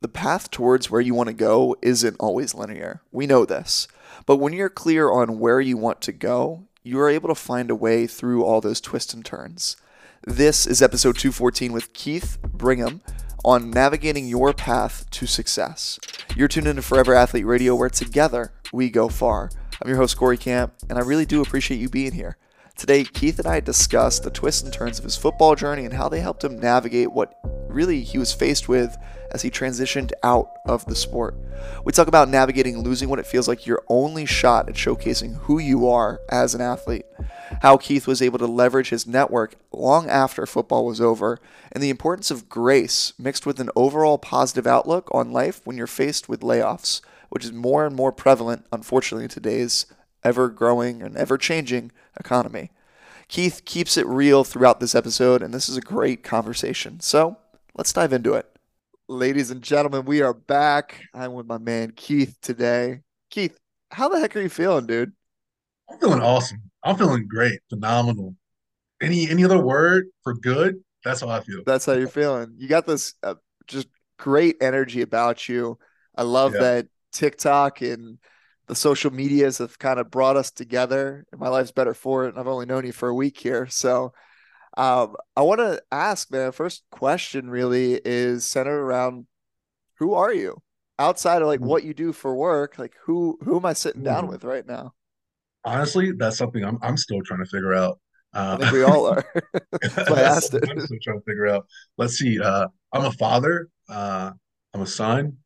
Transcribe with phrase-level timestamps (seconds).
[0.00, 3.02] the path towards where you want to go isn't always linear.
[3.10, 3.88] We know this.
[4.26, 7.70] But when you're clear on where you want to go, you are able to find
[7.70, 9.76] a way through all those twists and turns.
[10.24, 13.00] This is episode 214 with Keith Brigham
[13.44, 15.98] on navigating your path to success.
[16.36, 19.50] You're tuned into Forever Athlete Radio, where together we go far.
[19.82, 22.36] I'm your host, Corey Camp, and I really do appreciate you being here.
[22.78, 26.08] Today, Keith and I discuss the twists and turns of his football journey and how
[26.08, 27.34] they helped him navigate what
[27.68, 28.96] really he was faced with
[29.32, 31.34] as he transitioned out of the sport.
[31.84, 35.58] We talk about navigating losing when it feels like your only shot at showcasing who
[35.58, 37.04] you are as an athlete,
[37.62, 41.40] how Keith was able to leverage his network long after football was over,
[41.72, 45.88] and the importance of grace mixed with an overall positive outlook on life when you're
[45.88, 49.86] faced with layoffs, which is more and more prevalent, unfortunately, in today's
[50.24, 52.70] ever growing and ever changing economy.
[53.28, 57.00] Keith keeps it real throughout this episode, and this is a great conversation.
[57.00, 57.36] So
[57.76, 58.46] let's dive into it.
[59.06, 61.02] Ladies and gentlemen, we are back.
[61.14, 63.00] I'm with my man Keith today.
[63.30, 63.58] Keith,
[63.90, 65.12] how the heck are you feeling, dude?
[65.90, 66.62] I'm feeling awesome.
[66.82, 68.34] I'm feeling great, phenomenal.
[69.00, 70.76] Any any other word for good?
[71.04, 71.62] That's how I feel.
[71.64, 72.54] That's how you're feeling.
[72.58, 73.34] You got this uh,
[73.66, 75.78] just great energy about you.
[76.16, 76.60] I love yeah.
[76.60, 78.18] that TikTok and
[78.68, 82.30] the social medias have kind of brought us together and my life's better for it.
[82.30, 83.66] And I've only known you for a week here.
[83.66, 84.12] So
[84.76, 89.26] um, I want to ask, man, first question really is centered around
[89.98, 90.62] who are you
[90.98, 92.78] outside of like what you do for work?
[92.78, 94.92] Like who, who am I sitting down with right now?
[95.64, 97.98] Honestly, that's something I'm, I'm still trying to figure out.
[98.34, 99.24] Uh, I think we all are.
[100.14, 100.64] I asked it.
[100.70, 101.66] I'm still trying to figure out.
[101.96, 102.38] Let's see.
[102.38, 103.68] Uh, I'm a father.
[103.88, 104.32] Uh,
[104.74, 105.38] I'm a son.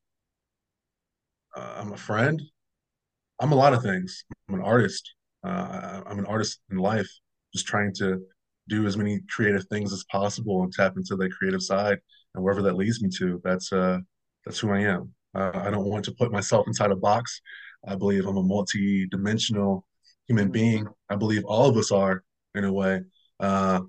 [1.56, 2.42] Uh, I'm a friend.
[3.42, 4.24] I'm a lot of things.
[4.48, 5.14] I'm an artist.
[5.42, 7.10] Uh, I'm an artist in life,
[7.52, 8.20] just trying to
[8.68, 11.98] do as many creative things as possible and tap into that creative side.
[12.34, 13.98] And wherever that leads me to, that's uh,
[14.44, 15.12] that's who I am.
[15.34, 17.42] Uh, I don't want to put myself inside a box.
[17.84, 19.84] I believe I'm a multi-dimensional
[20.28, 20.86] human being.
[21.10, 22.22] I believe all of us are
[22.54, 23.00] in a way.
[23.40, 23.80] Uh,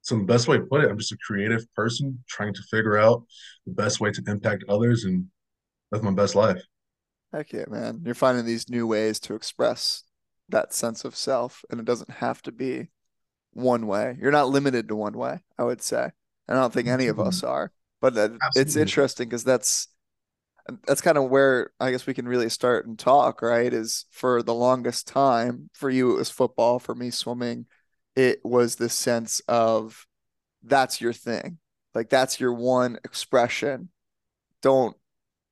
[0.00, 2.96] so the best way to put it, I'm just a creative person trying to figure
[2.96, 3.24] out
[3.66, 5.26] the best way to impact others and
[5.92, 6.62] live my best life.
[7.32, 8.02] Heck yeah, man.
[8.04, 10.04] You're finding these new ways to express
[10.48, 12.88] that sense of self, and it doesn't have to be
[13.52, 14.16] one way.
[14.20, 16.10] You're not limited to one way, I would say.
[16.48, 17.50] I don't think any of us mm-hmm.
[17.50, 17.72] are.
[18.00, 19.88] But it's interesting because that's
[20.86, 23.72] that's kind of where I guess we can really start and talk, right?
[23.72, 27.66] Is for the longest time, for you it was football, for me swimming,
[28.16, 30.06] it was this sense of
[30.62, 31.58] that's your thing.
[31.94, 33.90] Like that's your one expression.
[34.62, 34.96] Don't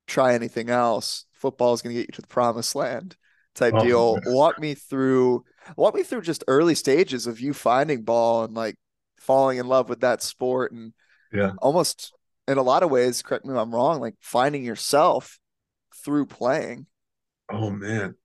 [0.07, 3.15] try anything else football is going to get you to the promised land
[3.55, 4.19] type oh, deal.
[4.25, 5.43] Walk me through
[5.75, 8.75] walk me through just early stages of you finding ball and like
[9.19, 10.93] falling in love with that sport and
[11.31, 11.51] yeah.
[11.59, 12.13] almost
[12.47, 15.39] in a lot of ways correct me if i'm wrong like finding yourself
[16.03, 16.85] through playing.
[17.51, 18.15] Oh man.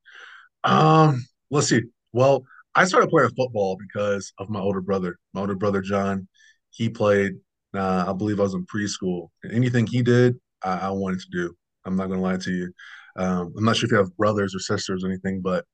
[0.62, 1.82] Um let's see.
[2.12, 2.44] Well
[2.75, 5.16] i started playing football because of my older brother.
[5.32, 6.28] My older brother john
[6.70, 7.32] he played
[7.75, 9.28] uh, i believe i was in preschool.
[9.42, 11.56] And anything he did I, I wanted to do.
[11.84, 12.72] I'm not gonna lie to you
[13.16, 15.64] um, I'm not sure if you have brothers or sisters or anything, but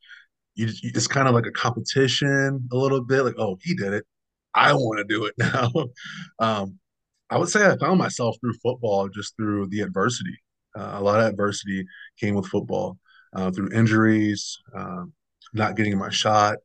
[0.55, 3.23] you, you, it's kind of like a competition a little bit.
[3.25, 4.05] Like, oh, he did it,
[4.55, 5.71] I want to do it now.
[6.39, 6.79] um,
[7.31, 10.37] I would say I found myself through football, just through the adversity.
[10.77, 11.85] Uh, a lot of adversity
[12.19, 12.99] came with football,
[13.35, 15.13] uh, through injuries, um,
[15.55, 16.57] not getting my shot,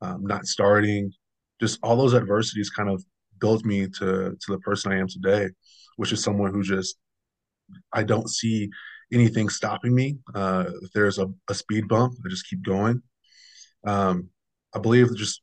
[0.00, 1.12] um, not starting.
[1.60, 3.04] Just all those adversities kind of
[3.40, 5.48] built me to to the person I am today,
[5.96, 6.96] which is someone who just
[7.92, 8.70] I don't see
[9.12, 10.18] anything stopping me.
[10.34, 13.02] Uh, if there's a, a, speed bump, I just keep going.
[13.86, 14.28] Um,
[14.74, 15.40] I believe just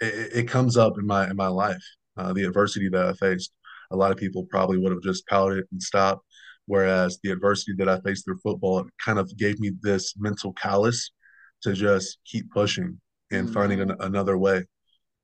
[0.00, 1.82] it, it, comes up in my in my life.
[2.16, 3.52] Uh, the adversity that I faced,
[3.90, 6.24] a lot of people probably would have just pouted and stopped.
[6.66, 11.10] Whereas the adversity that I faced through football kind of gave me this mental callus
[11.62, 13.00] to just keep pushing
[13.30, 13.54] and mm-hmm.
[13.54, 14.64] finding an, another way.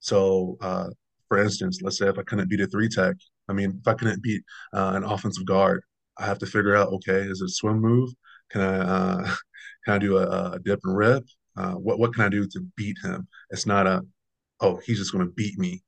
[0.00, 0.88] So, uh,
[1.28, 3.16] for instance, let's say if I couldn't beat a three tech,
[3.48, 5.82] I mean, if I couldn't beat uh, an offensive guard,
[6.18, 8.10] I have to figure out, okay, is it a swim move?
[8.50, 9.30] Can I uh,
[9.84, 11.24] can I do a, a dip and rip?
[11.56, 13.28] Uh, what what can I do to beat him?
[13.50, 14.02] It's not a
[14.60, 15.82] oh he's just going to beat me.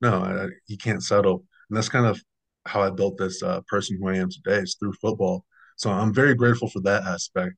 [0.00, 2.20] No, I, he can't settle, and that's kind of
[2.66, 4.58] how I built this uh, person who I am today.
[4.58, 5.44] Is through football.
[5.76, 7.54] So I'm very grateful for that aspect.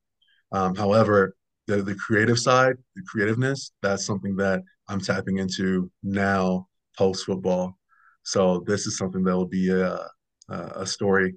[0.52, 1.34] Um, however,
[1.66, 6.68] the the creative side, the creativeness, that's something that I'm tapping into now
[6.98, 7.78] post football.
[8.24, 10.06] So this is something that will be a
[10.50, 11.34] a story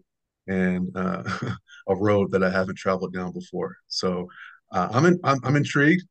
[0.47, 1.23] and uh,
[1.87, 3.75] a road that I haven't traveled down before.
[3.87, 4.27] So
[4.71, 6.03] uh, I'm, in, I'm I'm intrigued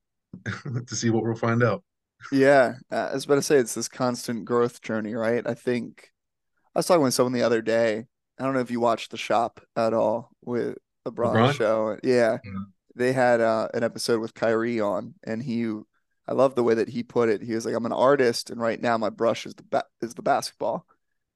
[0.86, 1.82] to see what we'll find out.
[2.30, 5.46] Yeah, uh, I was about to say it's this constant growth journey, right?
[5.46, 6.10] I think
[6.74, 8.06] I was talking with someone the other day,
[8.38, 11.52] I don't know if you watched The Shop at all with LeBron, LeBron?
[11.52, 11.98] show.
[12.02, 12.64] Yeah, Yeah.
[12.96, 15.66] they had uh, an episode with Kyrie on, and he,
[16.28, 17.42] I love the way that he put it.
[17.42, 20.14] He was like, "I'm an artist, and right now my brush is the ba- is
[20.14, 20.86] the basketball,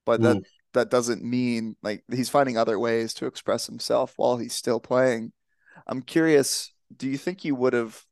[0.05, 0.43] but that Ooh.
[0.77, 5.33] That doesn't mean like he's finding other ways to express himself while he's still playing."
[5.85, 8.03] I'm curious, do you think you would have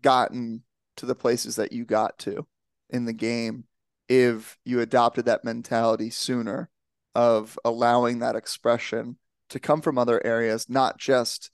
[0.00, 0.64] gotten
[0.96, 2.46] to the places that you got to
[2.90, 3.64] in the game
[4.08, 6.68] if you adopted that mentality sooner
[7.14, 9.16] of allowing that expression
[9.48, 11.50] to come from other areas, not just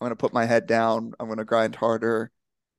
[0.00, 2.30] I'm going to put my head down, I'm going to grind harder,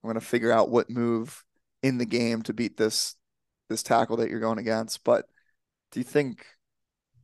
[0.04, 1.44] I'm going to figure out what move
[1.84, 3.16] in the game to beat this
[3.69, 5.04] this tackle that you're going against.
[5.04, 5.25] But
[5.92, 6.45] do you think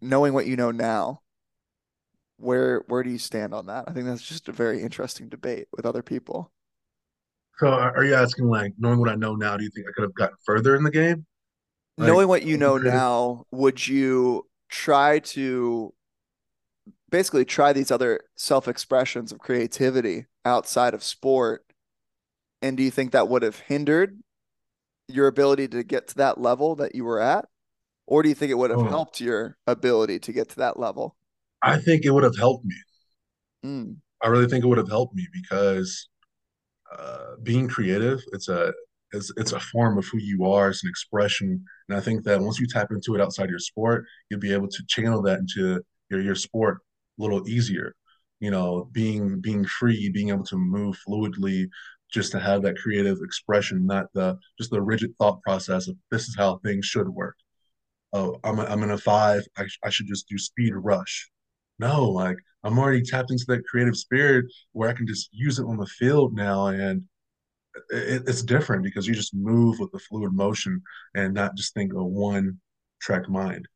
[0.02, 1.22] knowing what you know now,
[2.38, 3.86] where where do you stand on that?
[3.88, 6.52] I think that's just a very interesting debate with other people.
[7.58, 10.04] So are you asking like knowing what I know now, do you think I could
[10.04, 11.26] have gotten further in the game?
[11.98, 15.94] Like Knowing what you know now, would you try to
[17.10, 21.66] basically try these other self-expressions of creativity outside of sport?
[22.62, 24.20] And do you think that would have hindered
[25.08, 27.46] your ability to get to that level that you were at?
[28.08, 28.90] Or do you think it would have Oh.
[28.90, 31.16] helped your ability to get to that level?
[31.62, 32.76] I think it would have helped me.
[33.64, 36.10] Mm, I really think it would have helped me because
[36.98, 38.74] uh, being creative, it's a
[39.14, 40.70] it's it's a form of who you are.
[40.70, 44.06] It's an expression, and I think that once you tap into it outside your sport,
[44.30, 46.80] you'll be able to channel that into your your sport
[47.20, 47.94] a little easier.
[48.40, 51.68] You know, being being free, being able to move fluidly,
[52.14, 56.28] just to have that creative expression, not the just the rigid thought process of this
[56.30, 57.36] is how things should work.
[58.18, 59.44] Oh, I'm a, I'm in a five.
[59.58, 61.30] I, sh- I should just do speed rush.
[61.80, 65.66] No, like I'm already tapped into that creative spirit where I can just use it
[65.66, 67.04] on the field now, and
[67.92, 70.82] it, it's different because you just move with the fluid motion
[71.16, 72.60] and not just think a one
[73.02, 73.68] track mind.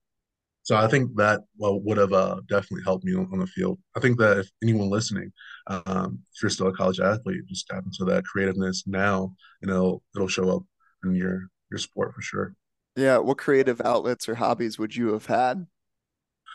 [0.63, 3.79] So I think that well would have uh, definitely helped me on, on the field.
[3.97, 5.33] I think that if anyone listening,
[5.67, 10.03] um, if you're still a college athlete, just tap into that creativeness now, and it'll
[10.15, 10.63] it'll show up
[11.05, 12.55] in your your sport for sure.
[12.95, 13.17] Yeah.
[13.17, 15.67] What creative outlets or hobbies would you have had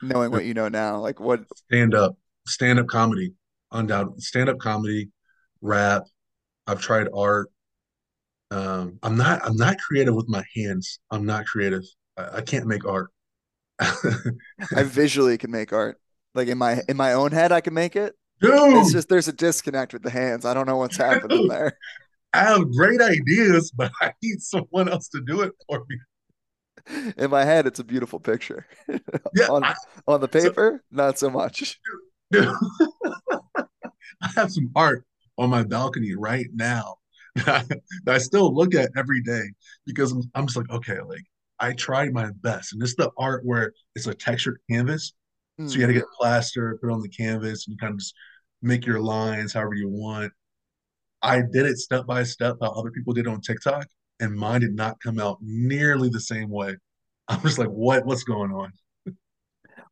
[0.03, 0.99] knowing what you know now?
[0.99, 1.41] Like what?
[1.55, 2.17] Stand up,
[2.47, 3.35] stand up comedy,
[3.73, 4.21] undoubtedly.
[4.21, 5.11] Stand up comedy,
[5.61, 6.05] rap.
[6.67, 7.51] I've tried art.
[8.51, 11.01] Um, I'm not I'm not creative with my hands.
[11.11, 11.83] I'm not creative.
[12.17, 13.11] I, I can't make art.
[13.79, 14.33] I
[14.83, 15.99] visually can make art.
[16.35, 18.15] Like in my in my own head, I can make it.
[18.41, 20.45] Dude, It's just there's a disconnect with the hands.
[20.45, 21.77] I don't know what's happening there.
[22.35, 25.97] I have great ideas, but I need someone else to do it for me.
[27.17, 28.67] In my head, it's a beautiful picture.
[29.35, 29.75] Yeah, on I,
[30.07, 31.79] on the paper, not so much.
[32.33, 32.49] dude,
[34.23, 35.05] I have some art
[35.39, 36.97] on my balcony right now
[37.45, 39.43] that I still look at every day
[39.85, 41.25] because I'm, I'm just like, okay, like
[41.61, 42.73] I tried my best.
[42.73, 45.13] And it's the art where it's a textured canvas.
[45.65, 45.97] So you got to Mm.
[45.97, 48.15] get plaster, put it on the canvas, and you kind of just
[48.63, 50.33] make your lines however you want.
[51.23, 53.87] I did it step by step how other people did on TikTok,
[54.21, 56.77] and mine did not come out nearly the same way.
[57.29, 58.07] I'm just like, what?
[58.07, 58.73] What's going on?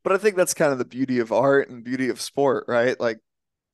[0.03, 2.99] But I think that's kind of the beauty of art and beauty of sport, right?
[2.99, 3.19] Like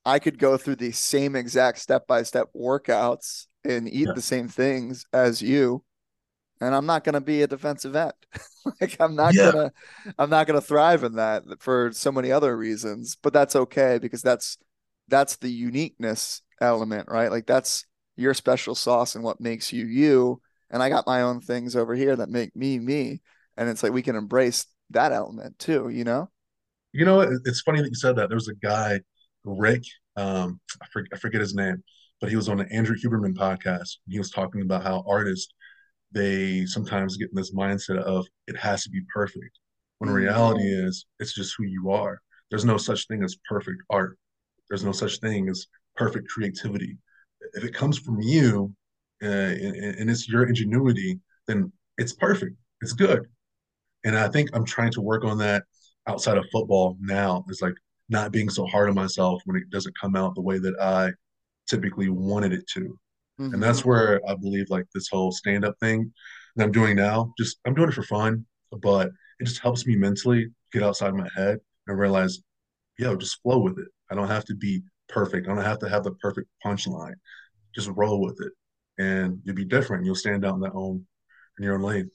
[0.04, 4.14] I could go through the same exact step by step workouts and eat Yeah.
[4.14, 5.84] the same things as you,
[6.60, 8.12] and I'm not going to be a defensive end.
[8.80, 9.52] like I'm not Yeah.
[9.52, 9.72] gonna,
[10.18, 13.16] I'm not gonna thrive in that for so many other reasons.
[13.22, 14.58] But that's okay because that's
[15.08, 17.30] that's the uniqueness element, right?
[17.30, 17.86] Like that's
[18.20, 20.40] your special sauce and what makes you you.
[20.70, 23.20] And I got my own things over here that make me me.
[23.56, 26.30] And it's like we can embrace that element too, you know?
[26.92, 28.28] You know, it's funny that you said that.
[28.28, 29.00] There was a guy,
[29.44, 29.84] Rick,
[30.16, 31.82] um, I, for, I forget his name,
[32.20, 33.96] but he was on the Andrew Huberman podcast.
[34.08, 35.52] He was talking about how artists
[36.12, 39.58] they sometimes get in this mindset of it has to be perfect.
[39.98, 42.20] When reality is it's just who you are.
[42.50, 44.18] There's no such thing as perfect art.
[44.68, 46.96] There's no such thing as perfect creativity.
[47.54, 48.74] If it comes from you
[49.22, 52.56] uh, and, and it's your ingenuity, then it's perfect.
[52.80, 53.26] It's good.
[54.04, 55.64] And I think I'm trying to work on that
[56.06, 57.44] outside of football now.
[57.48, 57.74] Is like
[58.08, 61.10] not being so hard on myself when it doesn't come out the way that I
[61.68, 62.98] typically wanted it to.
[63.40, 63.54] Mhm.
[63.54, 66.12] And that's where I believe like this whole stand up thing
[66.56, 69.96] that I'm doing now, just I'm doing it for fun, but it just helps me
[69.96, 72.40] mentally get outside my head and realize,
[72.98, 73.88] yo, just flow with it.
[74.10, 75.48] I don't have to be perfect.
[75.48, 77.14] I don't have to have the perfect punchline.
[77.74, 78.52] Just roll with it.
[79.02, 80.04] And you'll be different.
[80.04, 81.06] You'll stand out in that own
[81.58, 82.10] in your own lane.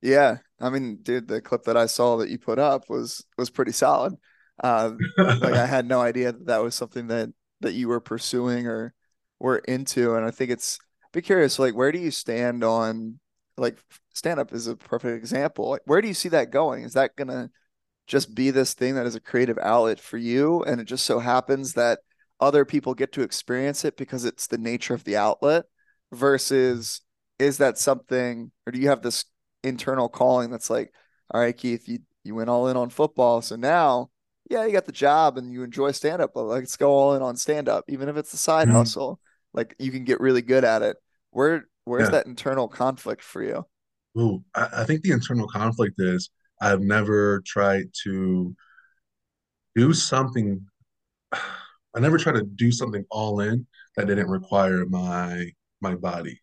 [0.00, 3.50] Yeah, I mean, dude, the clip that I saw that you put up was was
[3.50, 4.14] pretty solid.
[4.62, 7.30] Uh, like I had no idea that that was something that
[7.60, 8.94] that you were pursuing or
[9.38, 10.78] were into, and I think it's
[11.12, 13.18] be curious, like where do you stand on
[13.56, 13.78] like
[14.14, 15.70] stand up is a perfect example.
[15.70, 16.84] Like, where do you see that going?
[16.84, 17.50] Is that gonna
[18.08, 20.62] just be this thing that is a creative outlet for you.
[20.64, 22.00] And it just so happens that
[22.40, 25.64] other people get to experience it because it's the nature of the outlet
[26.12, 27.00] versus
[27.38, 29.24] is that something or do you have this
[29.62, 30.92] internal calling that's like,
[31.30, 33.42] all right, Keith, you, you went all in on football.
[33.42, 34.10] So now,
[34.50, 37.14] yeah, you got the job and you enjoy stand up, but like, let's go all
[37.14, 38.76] in on stand up, even if it's a side mm-hmm.
[38.76, 39.20] hustle.
[39.52, 40.96] Like you can get really good at it.
[41.30, 42.10] Where where's yeah.
[42.12, 43.66] that internal conflict for you?
[44.18, 46.30] Ooh, I, I think the internal conflict is
[46.60, 48.54] I've never tried to
[49.74, 50.66] do something.
[51.96, 53.66] I never tried to do something all in
[53.96, 56.40] that didn't require my my body.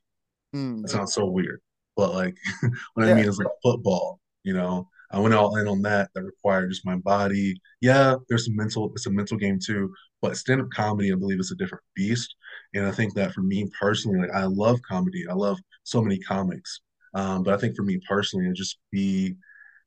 [0.56, 0.82] Mm.
[0.82, 1.62] That sounds so weird,
[1.96, 2.38] but like
[2.94, 3.12] what yeah.
[3.12, 4.20] I mean is like football.
[4.44, 6.10] You know, I went all in on that.
[6.14, 7.60] That required just my body.
[7.82, 8.92] Yeah, there's some mental.
[8.94, 9.94] It's a mental game too.
[10.22, 12.36] But stand up comedy, I believe, is a different beast.
[12.74, 15.26] And I think that for me personally, like I love comedy.
[15.30, 16.82] I love so many comics.
[17.14, 19.36] Um, but I think for me personally, it just be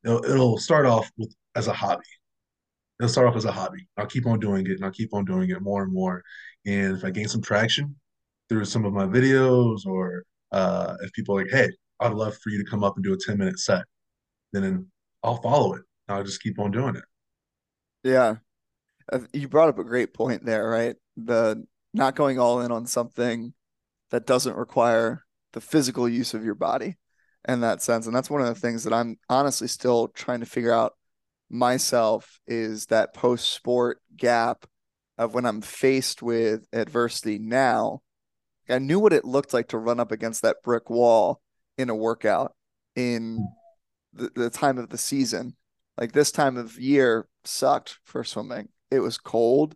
[0.05, 2.05] it'll, it'll start off with as a hobby.
[3.00, 3.87] It'll start off as a hobby.
[3.97, 6.23] I'll keep on doing it and I'll keep on doing it more and more.
[6.67, 7.95] And if I gain some traction
[8.49, 11.69] through some of my videos or uh, if people are like, hey,
[12.00, 13.85] I'd love for you to come up and do a 10 minute set,
[14.52, 14.87] then
[15.23, 15.83] I'll follow it.
[16.09, 17.05] I'll just keep on doing it.
[18.02, 18.37] Yeah.
[19.33, 20.97] You brought up a great point there, right?
[21.17, 21.64] The
[21.95, 23.55] not going all in on something
[24.11, 26.97] that doesn't require the physical use of your body
[27.47, 28.07] in that sense.
[28.07, 30.95] And that's one of the things that I'm honestly still trying to figure out
[31.50, 34.67] myself is that post sport gap
[35.17, 38.02] of when I'm faced with adversity now.
[38.69, 41.40] I knew what it looked like to run up against that brick wall
[41.78, 42.55] in a workout
[42.95, 43.49] in
[44.12, 45.57] the, the time of the season.
[45.97, 48.69] Like this time of year sucked for swimming.
[48.90, 49.75] It was cold.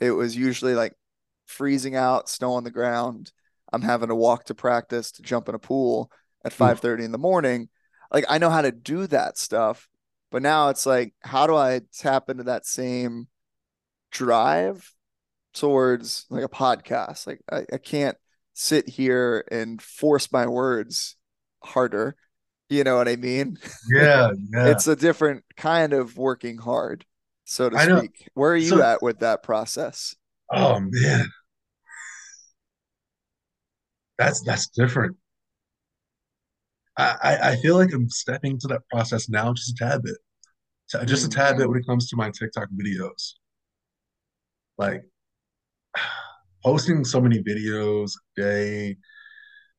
[0.00, 0.94] It was usually like
[1.46, 3.32] freezing out, snow on the ground.
[3.72, 6.10] I'm having to walk to practice to jump in a pool
[6.44, 6.58] at hmm.
[6.58, 7.68] 5 30 in the morning.
[8.12, 9.88] Like I know how to do that stuff,
[10.30, 13.28] but now it's like, how do I tap into that same
[14.10, 14.94] drive
[15.54, 17.26] towards like a podcast?
[17.26, 18.16] Like I, I can't
[18.54, 21.16] sit here and force my words
[21.62, 22.16] harder.
[22.68, 23.58] You know what I mean?
[23.92, 24.68] Yeah, yeah.
[24.68, 27.04] it's a different kind of working hard,
[27.44, 28.28] so to speak.
[28.34, 30.14] Where are you so, at with that process?
[30.52, 31.26] Oh man.
[34.18, 35.16] That's that's different.
[37.22, 40.16] I, I feel like I'm stepping into that process now just a tad bit.
[41.06, 43.34] Just a mm, tad bit when it comes to my TikTok videos.
[44.78, 45.02] Like
[46.64, 48.96] posting so many videos a day,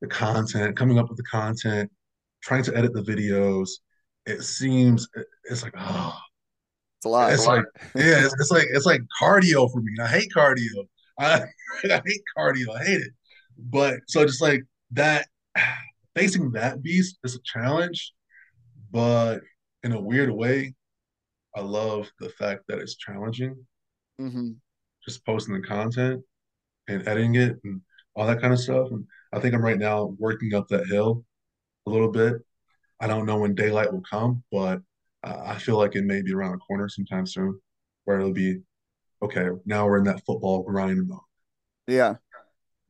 [0.01, 1.91] the content, coming up with the content,
[2.41, 3.69] trying to edit the videos.
[4.25, 5.07] It seems
[5.45, 6.17] it's like oh
[7.01, 7.33] it's a lot.
[7.33, 7.57] It's a lot.
[7.57, 9.91] like yeah, it's, it's, like it's like cardio for me.
[9.97, 10.87] and I hate cardio.
[11.19, 11.41] I,
[11.85, 12.75] I hate cardio.
[12.75, 13.11] I hate it.
[13.57, 14.61] But so just like
[14.91, 15.27] that
[16.15, 18.13] facing that beast is a challenge,
[18.91, 19.39] but
[19.83, 20.73] in a weird way,
[21.55, 23.55] I love the fact that it's challenging.
[24.19, 24.51] Mm-hmm.
[25.05, 26.21] Just posting the content
[26.87, 27.81] and editing it and
[28.15, 28.87] all that kind of stuff.
[28.91, 31.23] And I think I'm right now working up that hill
[31.87, 32.35] a little bit.
[32.99, 34.81] I don't know when daylight will come, but
[35.23, 37.59] I feel like it may be around the corner sometime soon
[38.05, 38.59] where it'll be
[39.23, 39.49] okay.
[39.65, 41.19] Now we're in that football grind mode.
[41.87, 42.15] Yeah.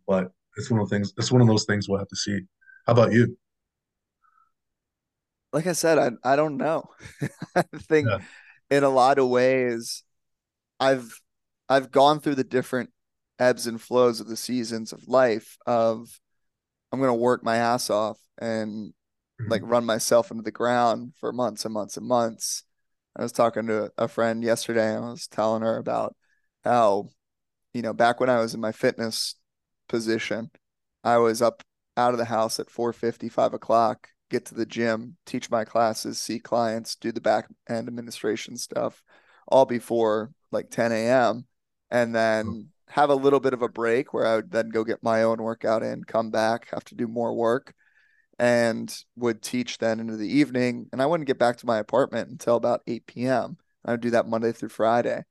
[0.07, 2.39] But it's one of the things, it's one of those things we'll have to see
[2.85, 3.37] how about you?
[5.53, 6.85] Like I said, I I don't know.
[7.55, 8.19] I think yeah.
[8.69, 10.03] in a lot of ways,
[10.79, 11.19] I've
[11.67, 12.89] I've gone through the different
[13.39, 16.07] ebbs and flows of the seasons of life of
[16.91, 19.51] I'm gonna work my ass off and mm-hmm.
[19.51, 22.63] like run myself into the ground for months and months and months.
[23.15, 26.15] I was talking to a friend yesterday and I was telling her about
[26.63, 27.09] how,
[27.73, 29.35] you know, back when I was in my fitness
[29.89, 30.49] position,
[31.03, 31.63] I was up
[31.97, 36.19] out of the house at 4.50 5 o'clock get to the gym teach my classes
[36.19, 39.01] see clients do the back end administration stuff
[39.47, 41.45] all before like 10 a.m
[41.89, 42.61] and then hmm.
[42.87, 45.41] have a little bit of a break where i would then go get my own
[45.41, 47.73] workout in come back have to do more work
[48.41, 50.89] and would teach then into the evening.
[50.91, 54.09] And i wouldn't get back to my apartment until about 8 p.m i would do
[54.09, 55.23] that monday through friday.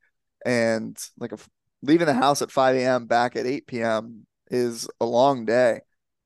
[0.46, 1.38] And like a,
[1.82, 5.80] leaving the house at 5 a.m back at 8 p.m is a long day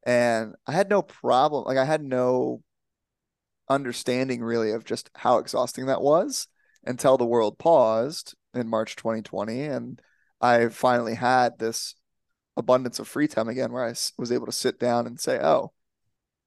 [0.04, 1.64] and I had no problem.
[1.64, 2.62] Like I had no
[3.68, 6.48] understanding really of just how exhausting that was
[6.84, 10.00] until the world paused in March 2020, and
[10.40, 11.94] I finally had this
[12.56, 15.72] abundance of free time again, where I was able to sit down and say, "Oh,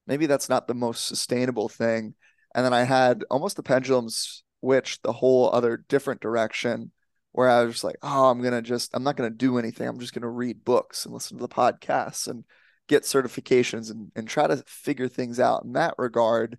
[0.08, 2.16] maybe that's not the most sustainable thing."
[2.56, 6.92] And then I had almost the pendulum switch the whole other different direction
[7.32, 9.88] where I was just like, oh, I'm gonna just I'm not gonna do anything.
[9.88, 12.46] I'm just gonna read books and listen to the podcasts and
[12.88, 16.58] get certifications and, and try to figure things out in that regard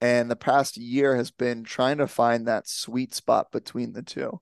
[0.00, 4.40] And the past year has been trying to find that sweet spot between the two.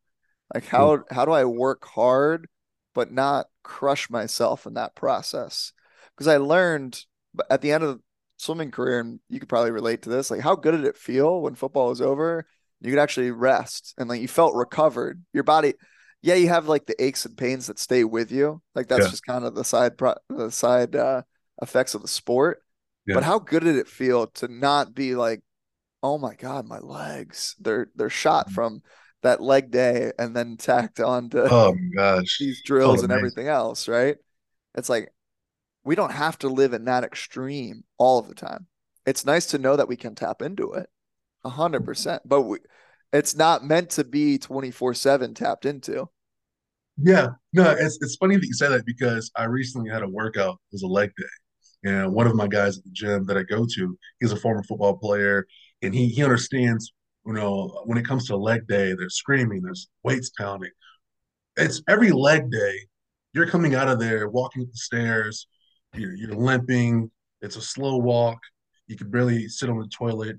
[0.52, 1.14] Like how hmm.
[1.14, 2.48] how do I work hard
[2.94, 5.72] but not crush myself in that process?
[6.14, 7.04] Because I learned
[7.50, 8.02] at the end of the
[8.36, 11.40] swimming career, and you could probably relate to this, like how good did it feel
[11.40, 12.46] when football was over?
[12.80, 15.24] You could actually rest and like you felt recovered.
[15.32, 15.74] Your body,
[16.25, 18.62] yeah, you have like the aches and pains that stay with you.
[18.75, 19.11] Like that's Yeah.
[19.11, 21.23] just kind of the side pro the side uh
[21.62, 22.62] effects of the sport.
[23.12, 25.43] But how good did it feel to not be like,
[26.02, 27.57] oh my God, my legs.
[27.61, 28.83] They're they're shot from
[29.23, 32.38] that leg day and then tacked on to Oh gosh.
[32.38, 33.12] these drills and amazing.
[33.12, 34.16] everything else, right?
[34.76, 35.12] It's like
[35.85, 38.66] we don't have to live in that extreme all of the time.
[39.07, 40.88] It's nice to know that we can tap into it
[41.45, 42.59] a hundred percent, but we,
[43.12, 46.09] it's not meant to be 24/7 tapped into.
[46.96, 47.28] Yeah.
[47.52, 50.54] No, it's it's funny that you say that because I recently had a workout.
[50.54, 51.90] It was a leg day.
[51.90, 54.62] And one of my guys at the gym that I go to, he's a former
[54.62, 55.46] football player,
[55.82, 56.92] and he he understands,
[57.26, 60.70] you know, when it comes to leg day, there's screaming, there's weights pounding.
[61.56, 62.78] It's every leg day,
[63.34, 65.46] you're coming out of there, walking up the stairs,
[65.94, 67.10] you're you're limping,
[67.42, 68.38] it's a slow walk,
[68.88, 70.36] you can barely sit on the toilet.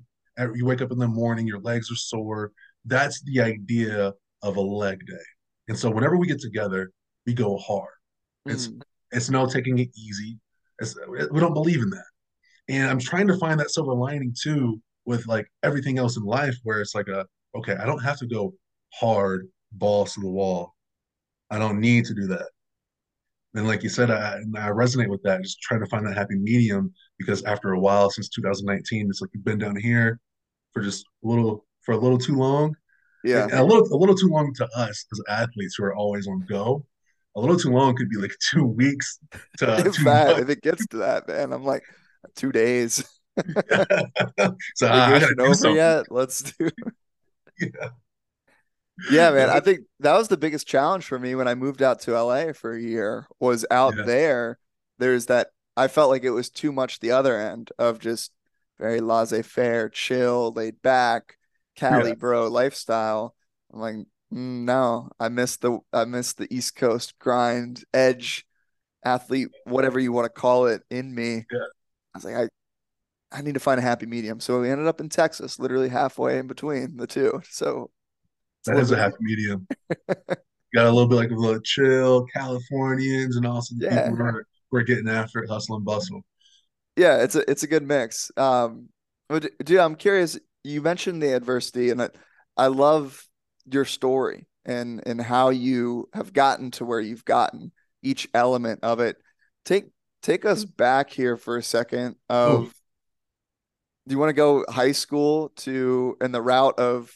[0.55, 2.51] You wake up in the morning, your legs are sore.
[2.85, 5.25] That's the idea of a leg day.
[5.67, 6.91] And so whenever we get together,
[7.25, 7.89] we go hard.
[8.45, 8.81] It's Mm,
[9.11, 10.39] it's no taking it easy.
[10.79, 10.95] It's,
[11.31, 12.05] we don't believe in that.
[12.67, 16.57] And I'm trying to find that silver lining too with like everything else in life
[16.63, 18.53] where it's like a okay, I don't have to go
[18.93, 20.75] hard balls to the wall.
[21.49, 22.49] I don't need to do that.
[23.53, 26.35] And like you said, I, I resonate with that, just trying to find that happy
[26.35, 30.19] medium because after a while, since 2019, it's like you've been down here
[30.73, 32.75] for just a little for a little too long
[33.25, 33.47] yeah.
[33.51, 36.85] a little a little too long to us as athletes who are always on go.
[37.35, 39.19] A little too long could be like two weeks
[39.57, 41.83] to If two that, if it gets to that, man, I'm like
[42.35, 43.03] two days.
[44.75, 46.05] so ah, I, I got to Vacation do over yet?
[46.09, 46.69] Let's do.
[47.59, 47.89] Yeah,
[49.11, 49.49] Yeah, man.
[49.49, 52.53] I think that was the biggest challenge for me when I moved out to LA
[52.53, 54.59] for a year was out yeah, there.
[54.99, 58.31] There's that I felt like it was too much the other end of just
[58.79, 61.37] very laissez-faire, chill, laid back,
[61.79, 61.89] yeah.
[61.89, 63.35] Cali bro lifestyle.
[63.73, 64.05] I'm like, mm,
[64.65, 68.45] no, I miss the I miss the East Coast grind, edge,
[69.03, 71.45] athlete, whatever you want to call it in me.
[71.51, 71.59] yeah.
[72.13, 72.47] I was like, I
[73.31, 74.39] I need to find a happy medium.
[74.39, 77.41] So we ended up in Texas, literally halfway in between the two.
[77.49, 77.91] So
[78.65, 79.67] That little a happy medium.
[80.73, 84.31] Got a little bit like a little chill Californians and also the people Yeah.
[84.71, 86.23] who are getting after it, hustle and bustle.
[86.97, 88.31] Yeah, it's a it's a good mix.
[88.37, 88.89] Um,
[89.29, 90.37] but dude, I'm curious.
[90.65, 92.09] You mentioned the adversity, and I,
[92.57, 93.27] I love
[93.65, 98.99] your story and and how you have gotten to where you've gotten, each element of
[98.99, 99.17] it.
[99.63, 99.85] Take
[100.21, 102.73] take us back here for a second of
[104.07, 107.15] do you want to go high school to and the route of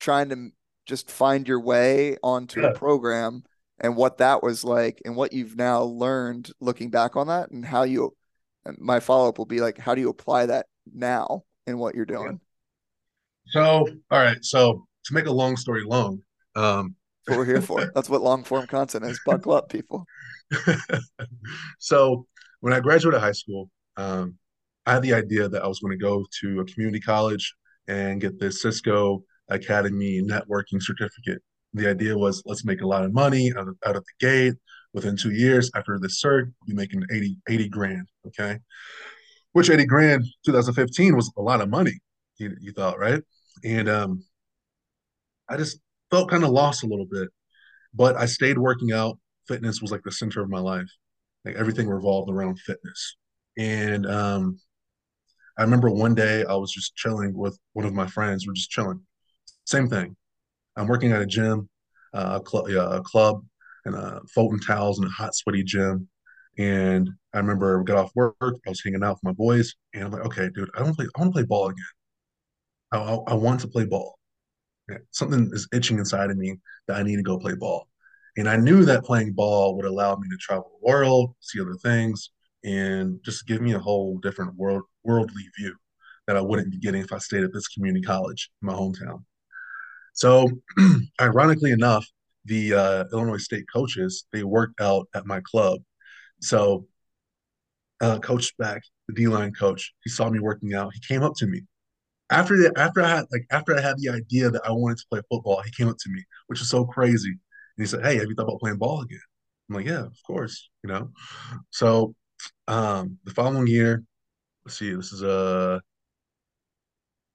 [0.00, 0.50] trying to
[0.86, 3.44] just find your way onto a program
[3.78, 7.64] and what that was like and what you've now learned looking back on that and
[7.64, 8.16] how you
[8.64, 12.04] and my follow-up will be like how do you apply that now in what you're
[12.04, 12.40] doing
[13.50, 14.38] So, all right.
[14.42, 16.20] So, to make a long story long,
[16.54, 16.94] um,
[17.26, 20.04] what we're here for that's what long form content is buckle up people
[21.78, 22.26] so
[22.60, 24.36] when I graduated high school, um,
[24.86, 27.54] I had the idea that I was going to go to a community college
[27.88, 31.42] and get this Cisco Academy networking certificate.
[31.74, 34.54] The idea was let's make a lot of money out of, out of the gate.
[34.92, 38.08] Within two years after the cert, we'll be making 80, 80 grand.
[38.26, 38.58] Okay.
[39.52, 41.92] Which 80 grand, 2015 was a lot of money,
[42.38, 43.22] you, you thought, right?
[43.64, 44.24] And um,
[45.48, 47.28] I just felt kind of lost a little bit,
[47.94, 49.18] but I stayed working out.
[49.48, 50.88] Fitness was like the center of my life.
[51.44, 53.16] Like everything revolved around fitness.
[53.58, 54.60] And um,
[55.58, 58.46] I remember one day I was just chilling with one of my friends.
[58.46, 59.00] We're just chilling.
[59.66, 60.16] Same thing.
[60.76, 61.68] I'm working at a gym,
[62.14, 63.44] uh, a, cl- yeah, a club,
[63.84, 66.08] and uh, Fulton Towels and a hot, sweaty gym.
[66.58, 68.36] And I remember we got off work.
[68.40, 71.06] I was hanging out with my boys, and I'm like, okay, dude, I to play.
[71.16, 71.84] I want to play ball again.
[72.92, 74.18] I, I, want to play ball.
[75.10, 77.86] Something is itching inside of me that I need to go play ball.
[78.36, 81.76] And I knew that playing ball would allow me to travel the world, see other
[81.82, 82.30] things,
[82.64, 85.74] and just give me a whole different world worldly view
[86.26, 89.24] that I wouldn't be getting if I stayed at this community college in my hometown.
[90.12, 90.48] So,
[91.20, 92.06] ironically enough,
[92.44, 95.80] the uh, Illinois State coaches they worked out at my club.
[96.40, 96.86] So,
[98.00, 100.92] uh, Coach back, the D line coach, he saw me working out.
[100.94, 101.62] He came up to me
[102.30, 105.06] after the, after I had like after I had the idea that I wanted to
[105.10, 107.30] play football, he came up to me, which is so crazy.
[107.30, 107.38] And
[107.78, 109.20] he said, Hey, have you thought about playing ball again?
[109.68, 111.10] I'm like, Yeah, of course, you know.
[111.70, 112.14] So
[112.68, 114.04] um the following year,
[114.64, 115.80] let's see, this is uh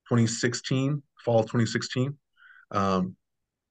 [0.09, 2.17] 2016, fall of 2016.
[2.71, 3.15] Um,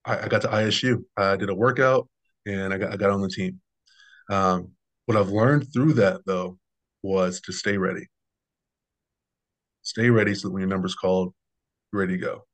[0.04, 1.04] I, I, got to ISU.
[1.16, 2.08] I did a workout
[2.46, 3.60] and I got I got on the team.
[4.30, 4.72] Um,
[5.06, 6.58] what I've learned through that though
[7.02, 8.06] was to stay ready.
[9.84, 11.32] Stay ready so that when your number's called,
[11.92, 12.46] you're ready to go.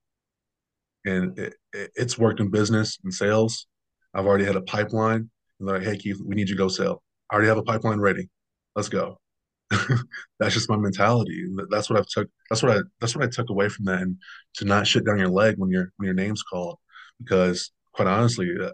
[1.07, 3.67] And it, it, it's worked in business and sales.
[4.13, 5.31] I've already had a pipeline.
[5.59, 7.03] And they're like, hey Keith, we need you to go sell.
[7.31, 8.29] I already have a pipeline ready.
[8.77, 9.19] Let's go.
[10.41, 11.47] that's just my mentality.
[11.71, 12.29] That's what I've took.
[12.49, 12.81] That's what I.
[13.01, 14.17] That's what I took away from that, and
[14.55, 16.79] to not shit down your leg when your when your name's called,
[17.23, 18.73] because quite honestly, uh,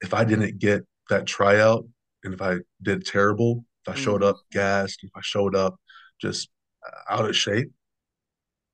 [0.00, 1.86] if I didn't get that tryout,
[2.22, 4.58] and if I did terrible, if I showed up mm-hmm.
[4.58, 5.76] gassed, if I showed up
[6.20, 6.50] just
[7.08, 7.70] out of shape,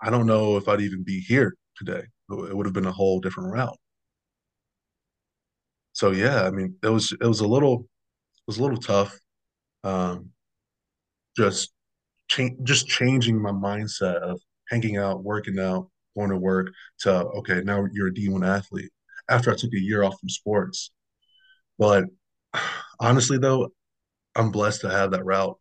[0.01, 2.03] I don't know if I'd even be here today.
[2.31, 3.79] It would have been a whole different route.
[5.93, 9.19] So yeah, I mean, it was it was a little it was a little tough.
[9.85, 10.31] Um,
[11.37, 11.73] just
[12.29, 16.69] change just changing my mindset of hanging out, working out, going to work
[17.01, 18.91] to okay, now you're a D1 athlete.
[19.31, 20.91] After I took a year off from sports.
[21.79, 22.05] But
[23.01, 23.71] honestly though,
[24.35, 25.59] I'm blessed to have that route.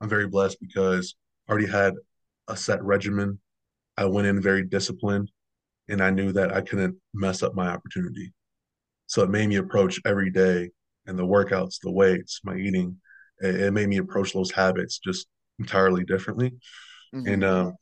[0.00, 1.14] I'm very blessed because
[1.50, 1.94] already had
[2.48, 3.40] a set regimen.
[3.96, 5.30] I went in very disciplined
[5.88, 8.32] and I knew that I couldn't mess up my opportunity.
[9.06, 10.70] So it made me approach every day
[11.06, 12.96] and the workouts, the weights, my eating
[13.40, 15.26] it, it made me approach those habits just
[15.58, 16.52] entirely differently.
[17.14, 17.32] Mm-hmm.
[17.32, 17.74] And um,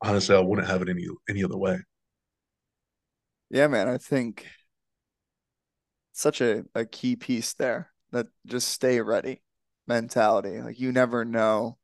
[0.00, 1.78] honestly, I wouldn't have it any any other way.
[3.50, 4.46] Yeah, man, I think
[6.12, 9.42] such a, a key piece there that just stay ready
[9.86, 10.60] mentality.
[10.60, 11.77] Like you never know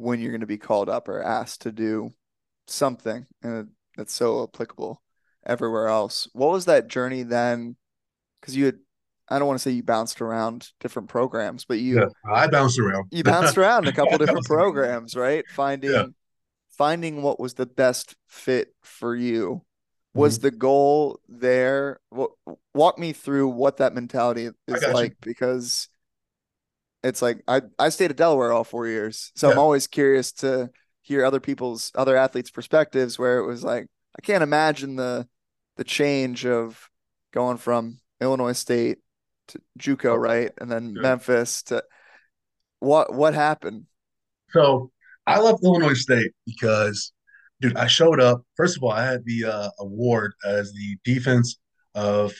[0.00, 2.10] when you're going to be called up or asked to do
[2.66, 5.02] something and that's so applicable
[5.44, 6.26] everywhere else.
[6.32, 7.76] What was that journey then?
[8.40, 8.78] Because you had
[9.28, 12.78] I don't want to say you bounced around different programs, but you yeah, I bounced
[12.78, 13.08] around.
[13.12, 15.24] you bounced around a couple different programs, around.
[15.24, 15.44] right?
[15.54, 16.06] Finding yeah.
[16.70, 19.62] finding what was the best fit for you.
[20.14, 20.46] Was mm-hmm.
[20.46, 22.00] the goal there?
[22.74, 25.16] Walk me through what that mentality is like you.
[25.20, 25.89] because
[27.02, 29.52] it's like I I stayed at Delaware all four years, so yeah.
[29.52, 30.70] I'm always curious to
[31.02, 33.18] hear other people's other athletes' perspectives.
[33.18, 33.86] Where it was like
[34.18, 35.26] I can't imagine the
[35.76, 36.88] the change of
[37.32, 38.98] going from Illinois State
[39.48, 41.02] to JUCO, right, and then yeah.
[41.02, 41.82] Memphis to
[42.80, 43.86] what what happened?
[44.50, 44.90] So
[45.26, 47.12] I left Illinois State because,
[47.60, 48.42] dude, I showed up.
[48.56, 51.58] First of all, I had the uh, award as the defense
[51.94, 52.34] of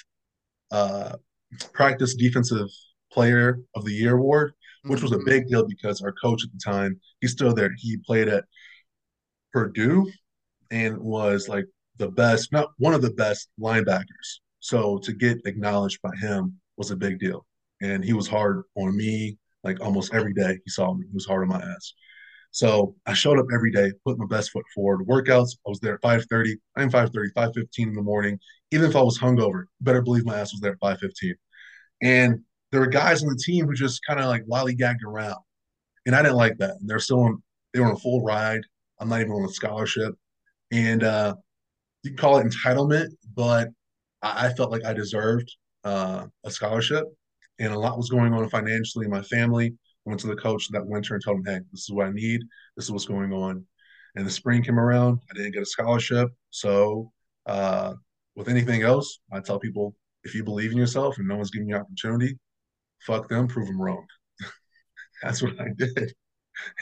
[0.70, 1.16] uh,
[1.72, 2.68] practice defensive
[3.12, 4.52] player of the year award,
[4.84, 5.26] which was a mm-hmm.
[5.26, 7.70] big deal because our coach at the time, he's still there.
[7.78, 8.44] He played at
[9.52, 10.10] Purdue
[10.70, 14.40] and was like the best, not one of the best linebackers.
[14.60, 17.46] So to get acknowledged by him was a big deal.
[17.82, 21.06] And he was hard on me like almost every day he saw me.
[21.06, 21.94] He was hard on my ass.
[22.52, 25.06] So I showed up every day, put my best foot forward.
[25.06, 26.54] Workouts, I was there at 5.30.
[26.76, 28.38] I'm 5.30, 5.15 in the morning.
[28.72, 31.34] Even if I was hungover, better believe my ass was there at 5.15.
[32.02, 32.40] And
[32.70, 35.38] there were guys on the team who just kind of like lollygagged around.
[36.06, 36.76] And I didn't like that.
[36.80, 38.62] And they're still on, they were on a full ride.
[38.98, 40.14] I'm not even on a scholarship.
[40.70, 41.35] And uh,
[42.02, 43.68] you call it entitlement, but
[44.22, 45.54] I, I felt like I deserved
[45.85, 47.04] uh, a scholarship,
[47.59, 49.74] and a lot was going on financially in my family.
[50.06, 52.12] I went to the coach that winter and told him, "Hey, this is what I
[52.12, 52.40] need.
[52.76, 53.66] This is what's going on."
[54.16, 55.20] And the spring came around.
[55.30, 57.12] I didn't get a scholarship, so
[57.46, 57.94] uh,
[58.35, 61.68] with anything else, I tell people if you believe in yourself and no one's giving
[61.68, 62.38] you opportunity,
[63.06, 64.06] fuck them, prove them wrong.
[65.22, 66.14] That's what I did.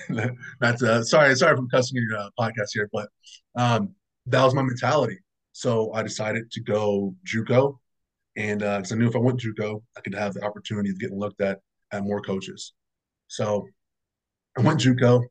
[0.61, 3.09] That's uh, sorry, sorry for cussing your uh, podcast here, but
[3.57, 3.95] um,
[4.27, 5.19] that was my mentality.
[5.53, 7.79] So I decided to go JUCO
[8.37, 10.99] and because uh, I knew if I went JUCO, I could have the opportunity of
[11.01, 11.59] getting looked at
[11.91, 12.73] at more coaches.
[13.27, 13.67] So
[14.57, 15.25] I went JUCO.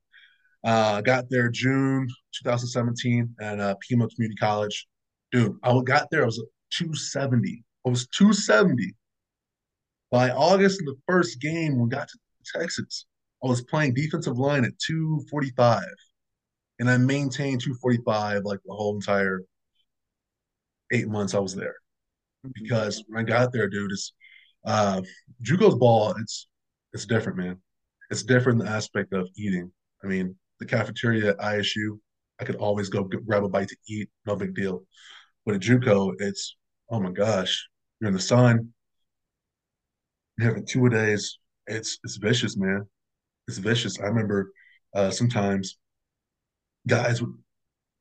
[0.63, 2.07] Uh, got there June
[2.43, 4.87] 2017 at uh, Pima Community College.
[5.31, 6.23] Dude, I got there.
[6.23, 7.63] I was 270.
[7.85, 8.93] I was 270.
[10.11, 13.05] By August, of the first game, we got to Texas.
[13.43, 15.83] I was playing defensive line at 245,
[16.79, 19.43] and I maintained 245 like the whole entire
[20.91, 21.75] eight months I was there
[22.53, 24.13] because when I got there, dude, it's
[24.65, 25.01] uh
[25.43, 26.47] JUCO's ball, it's
[26.93, 27.57] it's different, man.
[28.09, 29.71] It's different in the aspect of eating.
[30.03, 31.99] I mean, the cafeteria at ISU,
[32.39, 34.83] I could always go grab a bite to eat, no big deal.
[35.45, 36.55] But at JUCO, it's
[36.89, 37.67] oh my gosh,
[37.99, 38.73] you're in the sun,
[40.39, 41.37] having two a days.
[41.67, 42.85] It's it's vicious, man.
[43.47, 43.99] It's vicious.
[43.99, 44.51] I remember
[44.93, 45.77] uh, sometimes
[46.87, 47.33] guys would,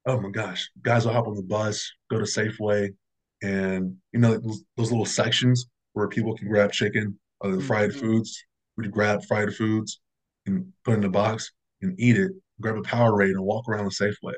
[0.07, 2.95] oh my gosh, guys will hop on the bus, go to Safeway,
[3.43, 7.91] and you know those, those little sections where people can grab chicken or the fried
[7.91, 8.01] mm-hmm.
[8.01, 8.45] foods.
[8.77, 10.01] We'd grab fried foods
[10.47, 11.51] and put in the box
[11.83, 12.33] and eat it.
[12.61, 14.35] Grab a Powerade and walk around the Safeway.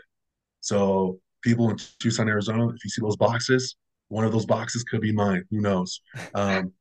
[0.61, 3.77] So people in Tucson, Arizona, if you see those boxes,
[4.09, 5.45] one of those boxes could be mine.
[5.51, 6.01] Who knows?
[6.35, 6.73] Um,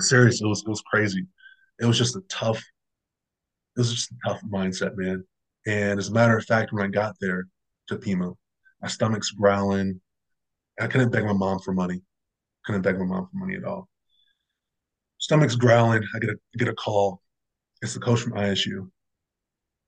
[0.00, 1.26] serious, it was it was crazy.
[1.80, 5.24] It was just a tough, it was just a tough mindset, man.
[5.66, 7.46] And as a matter of fact, when I got there
[7.88, 8.32] to Pima,
[8.82, 10.00] my stomach's growling.
[10.80, 12.00] I couldn't beg my mom for money.
[12.64, 13.88] Couldn't beg my mom for money at all.
[15.18, 16.02] Stomach's growling.
[16.14, 17.22] I get a get a call.
[17.82, 18.90] It's the coach from ISU.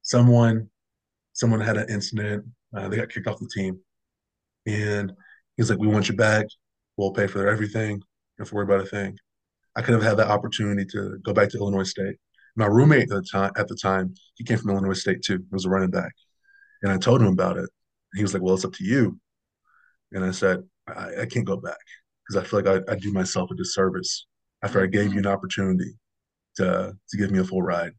[0.03, 0.69] Someone
[1.33, 2.45] someone had an incident.
[2.77, 3.79] Uh, they got kicked off the team,
[4.67, 5.13] and
[5.57, 6.47] he's like, "We want you back.
[6.97, 7.99] We'll pay for everything.
[7.99, 9.19] Don't have to worry about a thing."
[9.77, 12.17] I could have had that opportunity to go back to Illinois State.
[12.57, 15.39] My roommate at the time, at the time, he came from Illinois State too.
[15.39, 16.13] He was a running back,
[16.83, 17.71] and I told him about it.
[18.15, 19.19] He was like, "Well, it's up to you."
[20.13, 21.79] And I said, "I, I can't go back
[22.27, 24.27] because I feel like I, I do myself a disservice
[24.63, 25.95] after I gave you an opportunity
[26.57, 27.93] to to give me a full ride."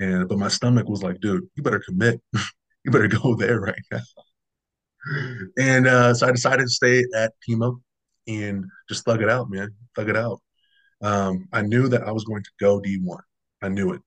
[0.00, 2.20] And but my stomach was like, "Dude, you better commit.
[2.84, 4.00] you better go there right now."
[5.58, 7.72] And uh, so I decided to stay at Pima
[8.26, 9.74] and just thug it out, man.
[9.96, 10.40] Thug it out.
[11.00, 13.18] Um, I knew that I was going to go D1.
[13.62, 14.00] I knew it.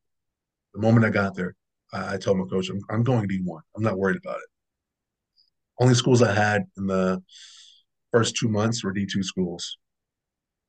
[0.73, 1.55] The moment I got there,
[1.93, 3.59] I, I told my coach, I'm, I'm going D1.
[3.75, 4.49] I'm not worried about it.
[5.79, 7.21] Only schools I had in the
[8.11, 9.77] first two months were D2 schools.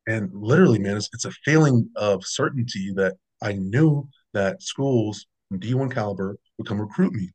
[0.07, 5.61] And literally, man, it's, it's a feeling of certainty that I knew that schools from
[5.61, 7.31] D1 caliber would come recruit me.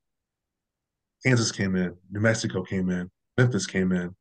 [1.26, 4.16] Kansas came in, New Mexico came in, Memphis came in.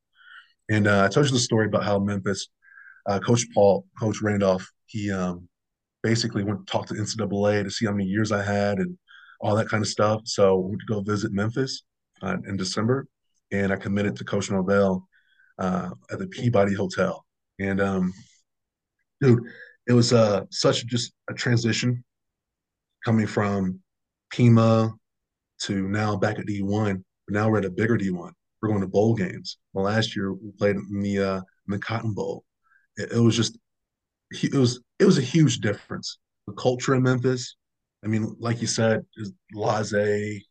[0.69, 2.49] And uh, I told you the story about how Memphis,
[3.07, 5.49] uh, Coach Paul, Coach Randolph, he um,
[6.03, 8.97] basically went to talk to NCAA to see how many years I had and
[9.41, 10.23] all that kind of stuff.
[10.25, 11.83] So we went to go visit Memphis
[12.23, 13.07] uh, in December,
[13.53, 15.07] and I committed to Coach Norvell
[15.59, 17.25] uh, at the Peabody Hotel.
[17.59, 18.13] And um,
[19.21, 19.41] dude,
[19.87, 22.05] it was uh, such just a transition
[23.05, 23.81] coming from
[24.31, 24.93] Pima
[25.63, 27.03] to now back at D1.
[27.27, 28.31] But now we're at a bigger D1.
[28.61, 29.59] We're going to bowl games.
[29.73, 32.45] Well, last year we played in the uh, in the Cotton Bowl.
[32.97, 33.59] It, it was just
[34.31, 36.19] it was it was a huge difference.
[36.47, 37.57] The culture in Memphis,
[38.05, 40.45] I mean, like you said, is laissez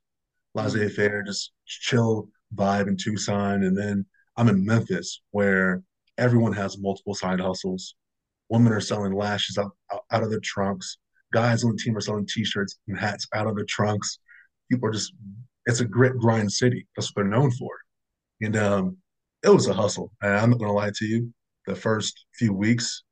[0.54, 4.06] laissez faire, just chill vibe in Tucson, and then
[4.38, 5.84] I'm in Memphis where
[6.18, 7.96] everyone has multiple side hustles.
[8.50, 9.72] Women are selling lashes out,
[10.12, 10.98] out of their trunks.
[11.34, 14.20] Guys on the team are selling T-shirts and hats out of their trunks.
[14.70, 15.14] People are just
[15.66, 16.88] it's a grit grind city.
[16.96, 17.72] That's what they're known for.
[18.42, 18.98] And um,
[19.44, 20.12] it was a hustle.
[20.22, 21.34] And I'm not gonna lie to you.
[21.68, 23.04] The first few weeks,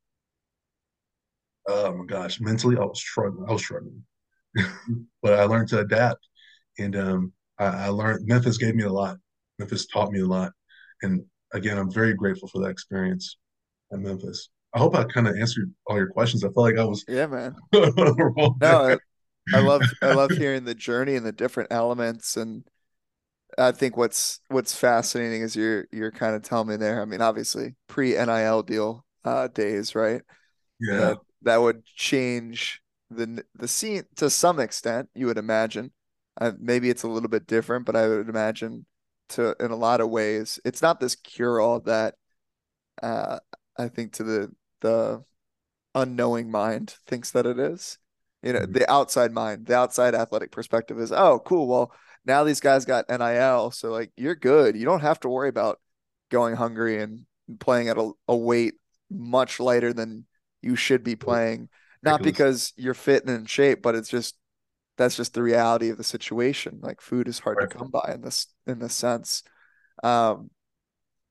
[1.66, 3.46] oh my gosh, mentally I was struggling.
[3.48, 4.04] I was struggling,
[5.22, 6.26] but I learned to adapt,
[6.78, 9.16] and um, I, I, learned Memphis gave me a lot.
[9.58, 10.52] Memphis taught me a lot,
[11.02, 13.36] and again, I'm very grateful for that experience
[13.92, 14.50] at Memphis.
[14.74, 16.44] I hope I kind of answered all your questions.
[16.44, 17.54] I felt like I was yeah, man.
[17.72, 18.96] no, I,
[19.52, 22.64] I love I love hearing the journey and the different elements and
[23.58, 27.00] I think what's what's fascinating is you're you're kind of telling me there.
[27.00, 30.22] I mean, obviously pre NIL deal uh, days, right?
[30.80, 30.96] Yeah.
[30.98, 35.08] That, that would change the the scene to some extent.
[35.14, 35.92] You would imagine.
[36.40, 38.86] Uh, maybe it's a little bit different, but I would imagine
[39.30, 42.16] to in a lot of ways, it's not this cure all that
[43.02, 43.38] uh,
[43.78, 45.24] I think to the the
[45.94, 47.98] unknowing mind thinks that it is.
[48.42, 48.72] You know, mm-hmm.
[48.72, 51.66] the outside mind, the outside athletic perspective is, oh, cool.
[51.66, 51.92] Well,
[52.26, 54.76] now these guys got NIL, so like you're good.
[54.76, 55.80] You don't have to worry about
[56.30, 57.26] going hungry and
[57.58, 58.74] playing at a, a weight
[59.10, 60.26] much lighter than
[60.62, 61.68] you should be playing.
[62.02, 64.36] Not because you're fit and in shape, but it's just
[64.96, 66.78] that's just the reality of the situation.
[66.82, 67.70] Like food is hard right.
[67.70, 69.42] to come by in this in this sense.
[70.02, 70.50] Um,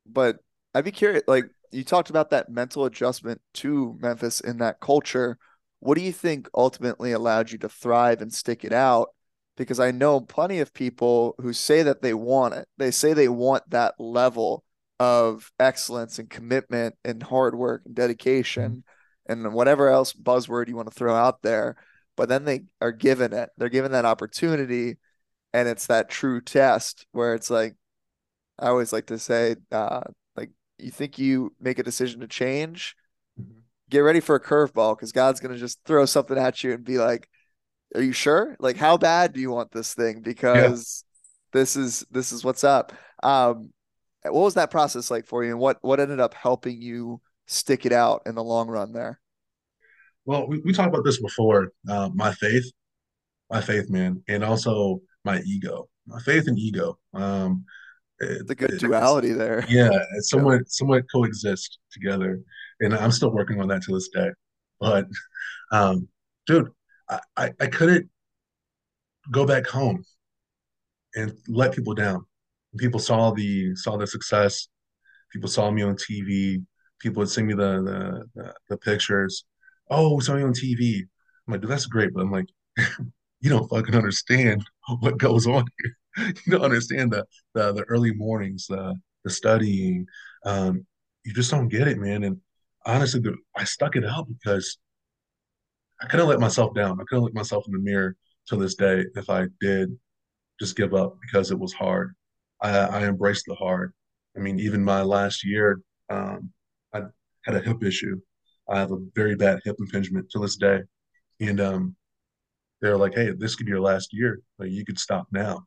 [0.05, 0.37] but
[0.73, 1.23] I'd be curious.
[1.27, 5.37] Like you talked about that mental adjustment to Memphis in that culture.
[5.79, 9.09] What do you think ultimately allowed you to thrive and stick it out?
[9.55, 12.67] Because I know plenty of people who say that they want it.
[12.77, 14.63] They say they want that level
[14.99, 18.83] of excellence and commitment and hard work and dedication
[19.29, 19.45] mm-hmm.
[19.45, 21.75] and whatever else buzzword you want to throw out there.
[22.15, 23.49] But then they are given it.
[23.57, 24.97] They're given that opportunity.
[25.53, 27.75] And it's that true test where it's like,
[28.57, 30.01] I always like to say, uh,
[30.35, 32.95] like, you think you make a decision to change,
[33.39, 33.59] mm-hmm.
[33.89, 36.83] get ready for a curveball because God's going to just throw something at you and
[36.83, 37.27] be like,
[37.95, 38.55] are you sure?
[38.59, 40.21] Like, how bad do you want this thing?
[40.21, 41.03] Because
[41.53, 41.59] yeah.
[41.59, 42.93] this is this is what's up.
[43.21, 43.71] Um,
[44.23, 47.85] what was that process like for you, and what what ended up helping you stick
[47.85, 49.19] it out in the long run there?
[50.25, 51.71] Well, we, we talked about this before.
[51.89, 52.65] Uh, my faith,
[53.49, 55.89] my faith, man, and also my ego.
[56.07, 56.97] My faith and ego.
[57.13, 57.65] Um,
[58.21, 59.65] a good duality there.
[59.67, 60.61] Yeah, it's somewhat yeah.
[60.67, 62.39] somewhat coexist together,
[62.79, 64.29] and I'm still working on that to this day.
[64.79, 65.07] But,
[65.71, 66.07] um,
[66.47, 66.69] dude,
[67.09, 68.09] I, I couldn't
[69.31, 70.03] go back home
[71.15, 72.25] and let people down.
[72.77, 74.67] people saw the saw the success.
[75.31, 76.63] People saw me on TV.
[76.99, 79.45] People would send me the the the, the pictures.
[79.89, 81.01] Oh, saw you on TV.
[81.47, 82.47] I'm like, dude, that's great, but I'm like,
[83.41, 84.63] you don't fucking understand
[84.99, 86.33] what goes on here.
[86.45, 90.05] you don't understand the the the early mornings, the the studying.
[90.45, 90.85] Um,
[91.25, 92.23] you just don't get it, man.
[92.23, 92.41] And
[92.85, 93.21] honestly,
[93.55, 94.77] I stuck it out because
[96.03, 96.99] I couldn't let myself down.
[96.99, 99.97] I couldn't look myself in the mirror to this day if I did
[100.59, 102.13] just give up because it was hard.
[102.61, 103.93] I, I embraced the hard.
[104.35, 106.51] I mean, even my last year, um,
[106.93, 107.03] I
[107.45, 108.19] had a hip issue.
[108.69, 110.81] I have a very bad hip impingement to this day,
[111.39, 111.95] and um,
[112.81, 114.39] they're like, "Hey, this could be your last year.
[114.59, 115.65] Like, you could stop now."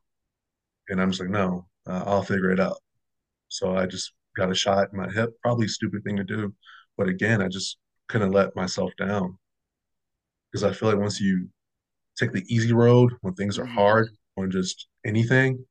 [0.89, 2.77] And I'm just like, "No, uh, I'll figure it out."
[3.49, 5.31] So I just got a shot in my hip.
[5.41, 6.53] Probably stupid thing to do,
[6.97, 9.37] but again, I just couldn't let myself down
[10.51, 11.49] because I feel like once you
[12.17, 13.75] take the easy road when things are Mhm.
[13.75, 15.65] hard on just anything,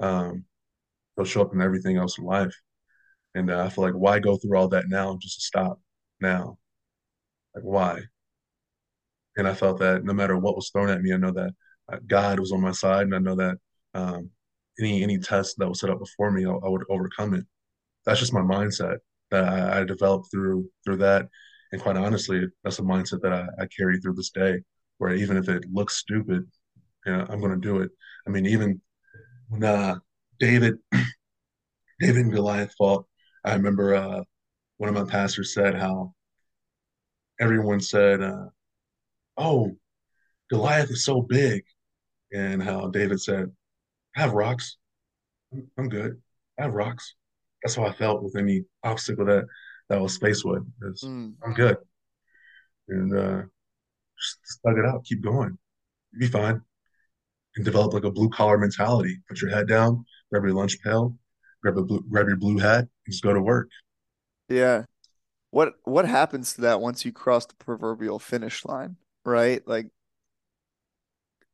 [0.00, 0.46] um,
[1.16, 2.54] they'll show up in everything else in life.
[3.34, 5.80] And uh, I feel like why go through all that now just to stop
[6.20, 6.58] now?
[7.54, 8.02] Like why?
[9.36, 11.54] And I felt that no matter what was thrown at me, I know that
[11.92, 13.56] uh, God was on my side, and I know that
[13.94, 14.30] um,
[14.80, 17.44] any any test that was set up before me, I, I would overcome it.
[18.06, 18.98] That's just my mindset
[19.30, 21.28] that I, I developed through through that.
[21.72, 24.60] And quite honestly, that's a mindset that I, I carry through this day.
[24.98, 26.44] Where even if it looks stupid,
[27.06, 27.90] you know, I'm going to do it.
[28.26, 28.80] I mean, even
[29.48, 29.96] when uh,
[30.40, 30.74] David
[32.00, 33.06] David and Goliath fought,
[33.44, 34.22] I remember uh,
[34.78, 36.14] one of my pastors said how
[37.40, 38.46] everyone said, uh,
[39.36, 39.76] "Oh,
[40.50, 41.64] Goliath is so big,"
[42.32, 43.50] and how David said,
[44.16, 44.76] "I have rocks.
[45.78, 46.20] I'm, good.
[46.58, 47.14] I have rocks."
[47.62, 49.46] That's how I felt with any obstacle that
[49.88, 50.64] that was with.
[50.82, 51.34] Is Mm.
[51.44, 51.76] I'm good,
[52.88, 53.42] and uh,
[54.18, 55.58] just stuck it out, keep going,
[56.12, 56.60] you'll be fine,
[57.56, 59.18] and develop like a blue collar mentality.
[59.28, 61.16] Put your head down, grab your lunch pail,
[61.62, 63.68] grab a blue, grab your blue hat, and just go to work.
[64.48, 64.84] Yeah.
[65.50, 69.66] What what happens to that once you cross the proverbial finish line, right?
[69.66, 69.90] Like,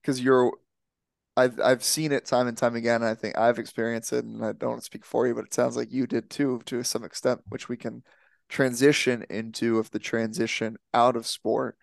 [0.03, 0.53] because you're
[1.37, 3.03] I've I've seen it time and time again.
[3.03, 5.77] And I think I've experienced it, and I don't speak for you, but it sounds
[5.77, 8.03] like you did too, to some extent, which we can
[8.49, 11.77] transition into if the transition out of sport.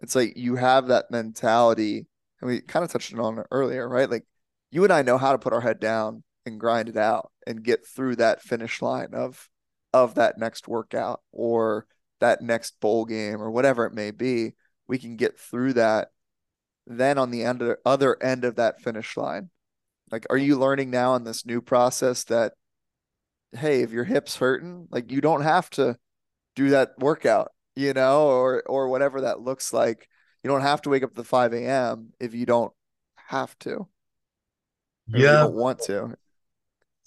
[0.00, 2.06] It's like you have that mentality,
[2.40, 4.10] and we kind of touched on it earlier, right?
[4.10, 4.24] Like
[4.70, 7.62] you and I know how to put our head down and grind it out and
[7.62, 9.48] get through that finish line of
[9.92, 11.86] of that next workout or
[12.20, 14.54] that next bowl game or whatever it may be.
[14.88, 16.08] We can get through that.
[16.86, 19.50] Then on the end other end of that finish line,
[20.10, 22.54] like, are you learning now in this new process that
[23.52, 25.98] hey, if your hip's hurting, like you don't have to
[26.56, 30.08] do that workout, you know, or or whatever that looks like.
[30.44, 32.12] You don't have to wake up at the 5 a.m.
[32.20, 32.72] if you don't
[33.16, 33.88] have to,
[35.06, 36.16] Yeah, don't want to.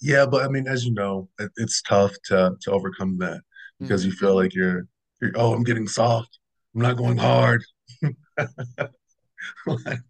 [0.00, 3.40] yeah, but I mean, as you know, it, it's tough to to overcome that
[3.82, 4.86] because Mm, you feel like you're,
[5.20, 6.38] you're, oh, I'm getting soft.
[6.74, 7.64] I'm not going hard.
[9.66, 10.00] like,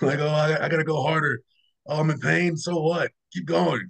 [0.00, 1.40] like, oh, I, I gotta go harder.
[1.86, 2.56] Oh, I'm in pain.
[2.56, 3.10] So what?
[3.32, 3.88] Keep going.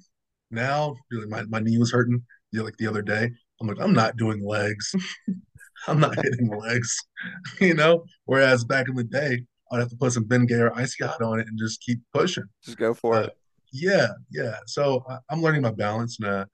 [0.52, 3.30] Now, like, my, my knee was hurting you know, like the other day.
[3.60, 4.94] I'm like, I'm not doing legs.
[5.88, 6.96] I'm not hitting legs,
[7.60, 8.04] you know?
[8.26, 11.40] Whereas back in the day, I'd have to put some Bengay or Icy Hot on
[11.40, 12.44] it and just keep pushing.
[12.64, 13.30] just go for Uh, it.
[13.72, 14.56] yeah, yeah.
[14.66, 16.46] So I, I'm learning my balance now.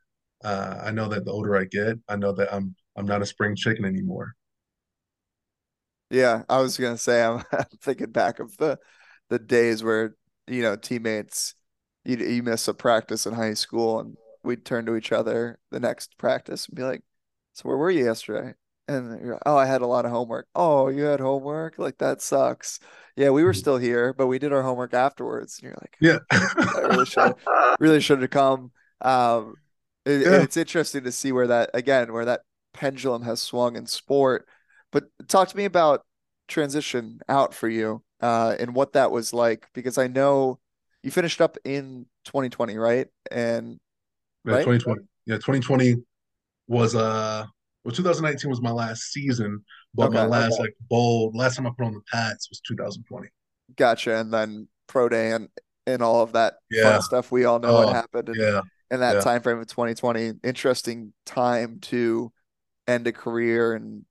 [0.44, 3.26] Uh, I know that the older I get, I know that I'm I'm not a
[3.26, 4.34] spring chicken anymore.
[6.10, 8.78] Yeah, I was gonna say I'm, I'm thinking back of the
[9.28, 11.54] the days where you know teammates
[12.08, 15.80] you you miss a practice in high school and we'd turn to each other the
[15.80, 17.02] next practice and be like,
[17.54, 18.54] "So where were you yesterday?"
[18.88, 21.78] And you're like, "Oh, I had a lot of homework." "Oh, you had homework?
[21.78, 22.80] Like that sucks."
[23.16, 25.58] Yeah, we were still here, but we did our homework afterwards.
[25.58, 26.18] And you're like, Yeah.
[26.30, 27.34] "I really should
[27.78, 29.56] really should have come." Um,
[30.06, 30.42] and Yeah.
[30.42, 32.42] it's interesting to see where that again, where that
[32.72, 34.48] pendulum has swung in sport.
[34.92, 36.06] But talk to me about
[36.46, 40.60] transition out for you, uh, and what that was like, because I know
[41.08, 43.08] you finished up in 2020, right?
[43.30, 43.78] And
[44.44, 44.58] Yeah, right?
[44.58, 45.02] 2020.
[45.26, 45.96] Yeah, 2020
[46.68, 47.46] was uh
[47.84, 51.70] well 2019 was my last season, but my Okay, last like bowl, last time I
[51.76, 53.28] put on the pads was 2020.
[53.76, 54.16] gotcha.
[54.16, 55.48] And then pro day and
[55.86, 57.00] and all of that fun Yeah.
[57.00, 58.62] stuff we all know what Oh, happened in yeah.
[58.90, 59.20] in that Yeah.
[59.20, 60.32] time frame of 2020.
[60.44, 62.32] Interesting time to
[62.88, 64.04] end a career and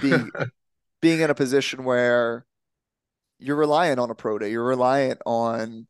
[0.00, 0.34] be
[1.02, 2.46] being in a position where
[3.38, 4.50] you're reliant on a pro day.
[4.50, 5.86] You're reliant on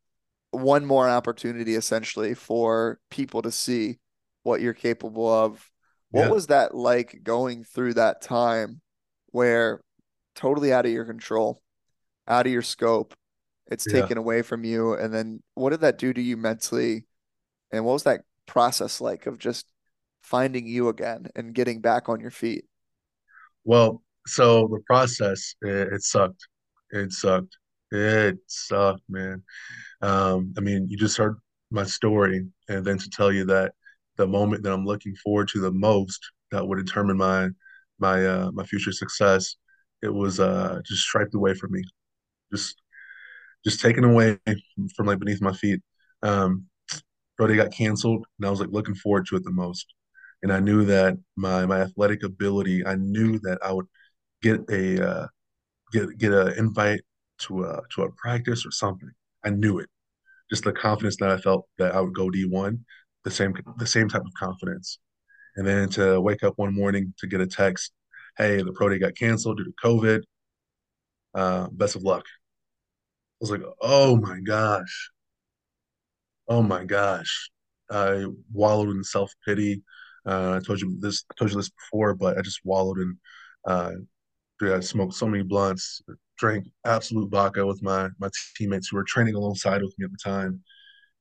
[0.54, 3.98] one more opportunity essentially for people to see
[4.42, 5.70] what you're capable of.
[6.10, 6.30] What Yeah.
[6.30, 8.80] was that like going through that time
[9.32, 9.82] where
[10.34, 11.62] totally out of your control,
[12.28, 13.14] out of your scope,
[13.66, 14.02] it's Yeah.
[14.02, 14.94] taken away from you?
[14.94, 17.06] And then what did that do to you mentally?
[17.72, 19.66] And what was that process like of just
[20.22, 22.66] finding you again and getting back on your feet?
[23.64, 26.46] Well, so the process it, it sucked.
[26.90, 27.56] It sucked.
[27.94, 29.42] It sucked, man.
[30.02, 31.36] Um, I mean, you just heard
[31.70, 33.74] my story, and then to tell you that
[34.16, 36.20] the moment that I'm looking forward to the most
[36.52, 37.50] that would determine my
[38.00, 39.56] my uh, my future success,
[40.02, 41.84] it was uh, just striped away from me,
[42.52, 42.80] just
[43.64, 44.38] just taken away
[44.96, 45.80] from like beneath my feet.
[46.22, 46.66] Um,
[47.36, 49.86] Pro day got canceled, and I was like looking forward to it the most.
[50.42, 53.86] And I knew that my my athletic ability, I knew that I would
[54.42, 55.26] get a uh,
[55.92, 57.02] get get an invite
[57.38, 59.10] to a to a practice or something.
[59.44, 59.88] I knew it.
[60.50, 62.78] Just the confidence that I felt that I would go D1,
[63.24, 64.98] the same the same type of confidence.
[65.56, 67.92] And then to wake up one morning to get a text,
[68.38, 70.22] hey, the pro day got canceled due to COVID.
[71.34, 72.24] Uh, best of luck.
[72.26, 72.30] I
[73.40, 75.10] was like, oh my gosh.
[76.48, 77.50] Oh my gosh.
[77.90, 79.82] I wallowed in self pity.
[80.26, 81.24] Uh, I told you this.
[81.30, 83.18] I told you this before, but I just wallowed in.
[83.66, 83.92] Uh,
[84.62, 86.00] I smoked so many blunts,
[86.38, 90.18] drank Absolut vodka with my my teammates who were training alongside with me at the
[90.22, 90.62] time,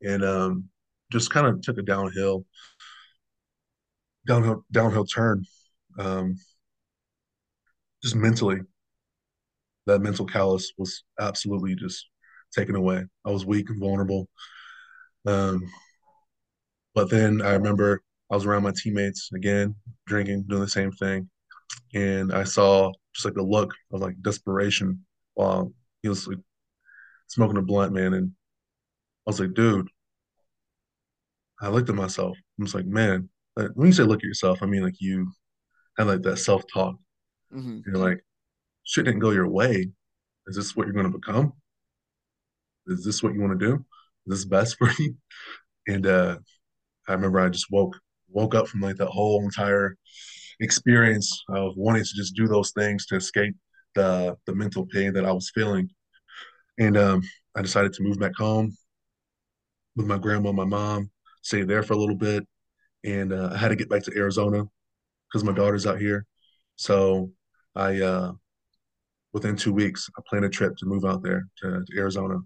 [0.02, 0.70] and um,
[1.12, 2.46] just kind of took a downhill,
[4.28, 5.46] downhill downhill turn.
[6.00, 6.36] Um,
[8.02, 8.60] just mentally,
[9.86, 12.08] that mental callus was absolutely just
[12.56, 13.04] taken away.
[13.26, 14.28] I was weak and vulnerable.
[15.26, 15.64] Um,
[16.96, 18.02] but then I remember
[18.32, 19.76] I was around my teammates again,
[20.08, 21.30] drinking, doing the same thing,
[21.94, 25.06] and I saw just like a look of like desperation
[25.36, 25.72] while
[26.02, 26.40] he was like
[27.28, 28.32] smoking a blunt, man, and
[29.26, 29.88] I was like, dude.
[31.62, 32.38] I looked at myself.
[32.60, 35.32] I was like, man, when you say look at yourself, I mean like you
[35.98, 36.96] have like that self talk.
[37.54, 37.80] Mm-hmm.
[37.86, 38.24] You're like,
[38.84, 39.90] shit didn't go your way.
[40.48, 41.54] Is this what you're going to become?
[42.88, 43.86] Is this what you want to do?
[44.28, 45.16] Is this best for you?
[45.88, 46.38] And uh,
[47.08, 47.98] I remember I just woke
[48.30, 49.96] woke up from like that whole entire
[50.64, 53.56] experience of wanting to just do those things to escape
[53.96, 55.90] the the mental pain that I was feeling.
[56.80, 57.22] And um,
[57.56, 58.76] I decided to move back home
[59.96, 61.12] with my grandma, my mom,
[61.42, 62.44] stay there for a little bit,
[63.04, 64.64] and uh, I had to get back to Arizona
[65.28, 66.26] because my daughter's out here.
[66.76, 67.32] So
[67.76, 68.32] I, uh,
[69.34, 72.40] within two weeks, I planned a trip to move out there to, to Arizona,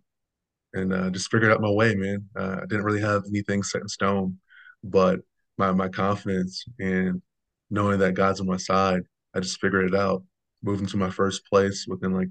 [0.74, 2.26] and uh, just figured out my way, man.
[2.36, 4.38] Uh, I didn't really have anything set in stone,
[4.84, 5.20] but
[5.58, 7.22] my my confidence and
[7.70, 9.02] knowing that God's on my side,
[9.36, 10.24] I just figured it out.
[10.64, 12.30] Moving to my first place within like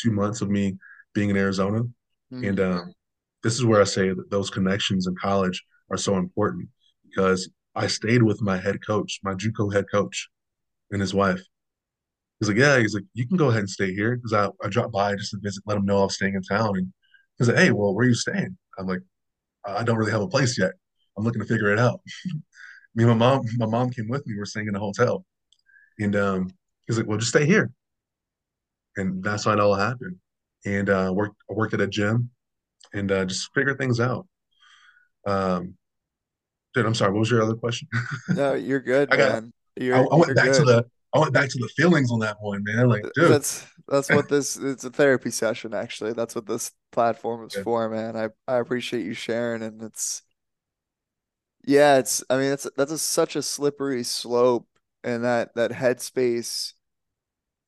[0.00, 0.76] two months of me
[1.14, 2.44] being in Arizona, mm-hmm.
[2.44, 2.94] and um,
[3.42, 6.68] this is where I say that those connections in college are so important
[7.08, 10.28] because I stayed with my head coach, my JUCO head coach,
[10.90, 11.42] and his wife.
[12.38, 14.68] He's like, yeah, he's like, you can go ahead and stay here because I, I
[14.68, 16.76] dropped by just to visit, let him know I was staying in town.
[16.76, 16.92] And
[17.38, 18.56] he's like, hey, well, where are you staying?
[18.78, 19.02] I'm like,
[19.64, 20.72] I don't really have a place yet.
[21.18, 22.00] I'm looking to figure it out.
[22.94, 24.34] Me and my mom, my mom came with me.
[24.36, 25.24] We're staying in a hotel,
[25.98, 26.50] and um,
[26.86, 27.70] he's like, well, just stay here.
[28.96, 30.16] And that's how it all happened.
[30.66, 32.30] And uh, worked, I worked at a gym
[32.92, 34.26] and uh, just figure things out.
[35.26, 35.74] Um,
[36.74, 37.12] dude, I'm sorry.
[37.12, 37.88] What was your other question?
[38.28, 39.52] no, you're good, I got, man.
[39.76, 40.54] You're, I, I went back good.
[40.54, 42.88] to the I went back to the feelings on that one, man.
[42.88, 45.74] Like, dude, that's that's what this it's a therapy session.
[45.74, 47.62] Actually, that's what this platform is yeah.
[47.62, 48.16] for, man.
[48.16, 50.22] I I appreciate you sharing, and it's
[51.64, 54.66] yeah, it's I mean, it's that's a, such a slippery slope,
[55.04, 56.74] and that that headspace.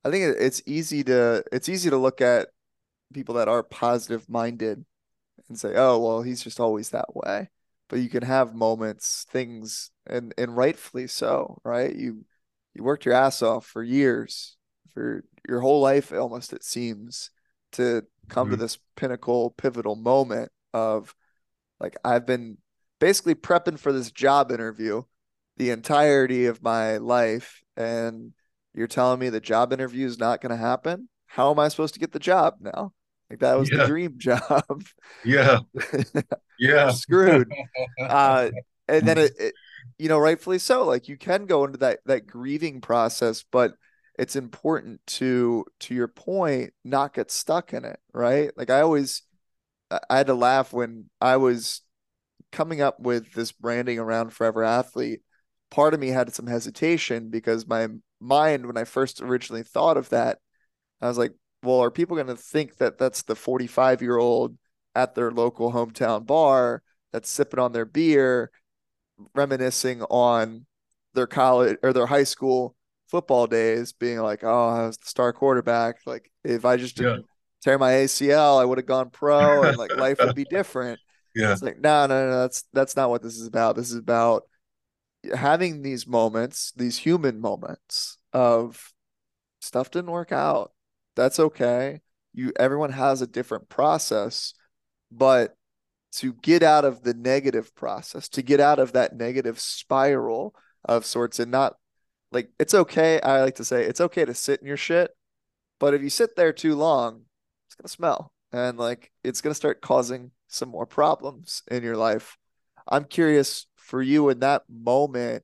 [0.05, 2.49] I think it's easy to it's easy to look at
[3.13, 4.85] people that are positive minded
[5.47, 7.49] and say, oh, well, he's just always that way.
[7.89, 11.95] But you can have moments, things, and and rightfully so, right?
[11.95, 12.25] You
[12.73, 14.57] you worked your ass off for years,
[14.93, 17.29] for your whole life almost it seems,
[17.73, 18.55] to come mm-hmm.
[18.55, 21.13] to this pinnacle, pivotal moment of
[21.79, 22.57] like I've been
[23.03, 25.03] basically prepping for this job interview
[25.57, 28.31] the entirety of my life, and
[28.73, 31.09] you're telling me the job interview is not going to happen.
[31.25, 32.93] How am I supposed to get the job now?
[33.29, 33.79] Like that was yeah.
[33.79, 34.83] the dream job.
[35.25, 35.59] Yeah.
[36.59, 36.91] Yeah.
[36.91, 37.51] screwed.
[37.99, 38.51] Uh,
[38.87, 39.53] and then it, it,
[39.97, 40.85] you know, rightfully so.
[40.85, 43.73] Like you can go into that that grieving process, but
[44.17, 48.51] it's important to to your point, not get stuck in it, right?
[48.55, 49.23] Like I always
[49.91, 51.81] I had to laugh when I was
[52.53, 55.21] coming up with this branding around Forever Athlete.
[55.71, 57.87] Part of me had some hesitation because my
[58.21, 60.37] mind, when I first originally thought of that,
[61.01, 61.33] I was like,
[61.63, 64.57] well, are people going to think that that's the 45 year old
[64.95, 68.51] at their local hometown bar that's sipping on their beer,
[69.33, 70.65] reminiscing on
[71.13, 72.75] their college or their high school
[73.07, 75.97] football days, being like, oh, I was the star quarterback.
[76.05, 77.25] Like, if I just didn't yeah.
[77.63, 80.99] tear my ACL, I would have gone pro and like life would be different.
[81.35, 81.51] Yeah.
[81.51, 83.75] It's like, no, no, no, that's that's not what this is about.
[83.75, 84.43] This is about
[85.35, 88.93] having these moments, these human moments of
[89.61, 90.71] stuff didn't work out.
[91.15, 92.01] That's okay.
[92.33, 94.53] You everyone has a different process,
[95.11, 95.55] but
[96.13, 100.53] to get out of the negative process, to get out of that negative spiral
[100.85, 101.75] of sorts and not
[102.31, 103.19] like it's okay.
[103.21, 105.11] I like to say it's okay to sit in your shit,
[105.79, 107.23] but if you sit there too long,
[107.67, 112.37] it's gonna smell and like it's gonna start causing some more problems in your life.
[112.87, 115.43] I'm curious for you in that moment,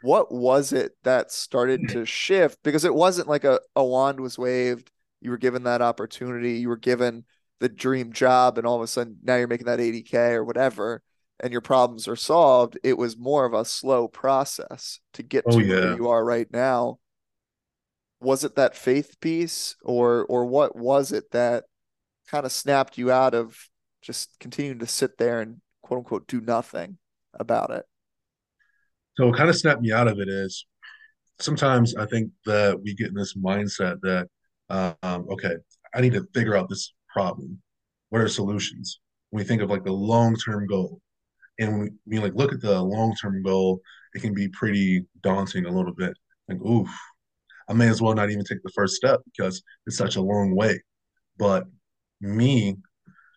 [0.00, 2.58] what was it that started to shift?
[2.62, 4.90] Because it wasn't like a, a wand was waved,
[5.20, 7.24] you were given that opportunity, you were given
[7.60, 11.02] the dream job, and all of a sudden now you're making that 80K or whatever,
[11.40, 12.78] and your problems are solved.
[12.84, 15.80] It was more of a slow process to get Oh to yeah.
[15.80, 16.98] where you are right now.
[18.20, 21.64] Was it that faith piece or or what was it that
[22.28, 23.67] kind of snapped you out of
[24.02, 26.98] just continuing to sit there and quote unquote do nothing
[27.34, 27.84] about it?
[29.16, 30.66] So what kind of snapped me out of it is
[31.40, 34.28] sometimes I think that we get in this mindset that
[34.70, 35.54] um, okay,
[35.94, 37.60] I need to figure out this problem.
[38.10, 39.00] What are solutions?
[39.30, 41.00] When we think of like the long-term goal,
[41.58, 43.80] and when we like look at the long-term goal,
[44.14, 46.16] it can be pretty daunting a little bit.
[46.48, 46.88] Like, oof,
[47.68, 50.54] I may as well not even take the first step because it's such a long
[50.54, 50.80] way.
[51.38, 51.64] But
[52.20, 52.76] me,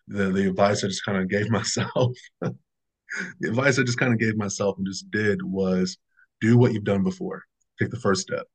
[0.08, 4.18] the the advice I just kind of gave myself, the advice I just kind of
[4.18, 5.98] gave myself and just did was
[6.40, 7.42] do what you've done before.
[7.78, 8.46] Take the first step.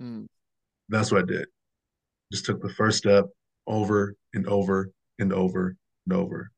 [0.00, 0.24] Hmm.
[0.88, 1.46] That's what I did.
[2.32, 3.26] Just took the first step
[3.66, 5.76] over and over and over
[6.06, 6.50] and over.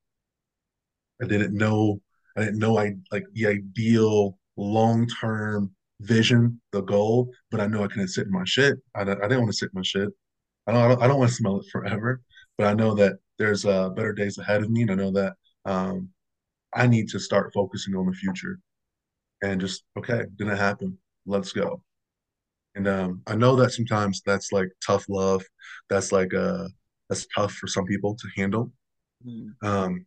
[1.22, 2.00] I didn't know,
[2.36, 5.70] I didn't know I like the ideal long-term
[6.00, 8.78] vision, the goal, but I know I couldn't sit in my shit.
[8.94, 10.08] I, I didn't want to sit in my shit.
[10.66, 12.20] I don't, I don't, I don't want to smell it forever,
[12.58, 15.34] but I know that there's uh, better days ahead of me, and I know that
[15.64, 16.08] um,
[16.74, 18.58] I need to start focusing on the future.
[19.40, 20.98] And just okay, didn't happen.
[21.24, 21.82] Let's go.
[22.74, 25.44] And um, I know that sometimes that's like tough love.
[25.88, 26.66] That's like uh,
[27.08, 28.72] that's tough for some people to handle.
[29.24, 29.48] Hmm.
[29.62, 30.06] Um,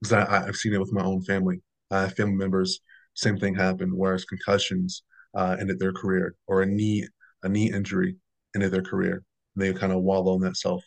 [0.00, 1.62] because I, I've seen it with my own family.
[1.90, 2.80] I have family members,
[3.14, 5.04] same thing happened, whereas concussions
[5.34, 7.06] uh, ended their career, or a knee
[7.44, 8.16] a knee injury
[8.54, 9.22] ended their career.
[9.54, 10.82] And they kind of wallow in that self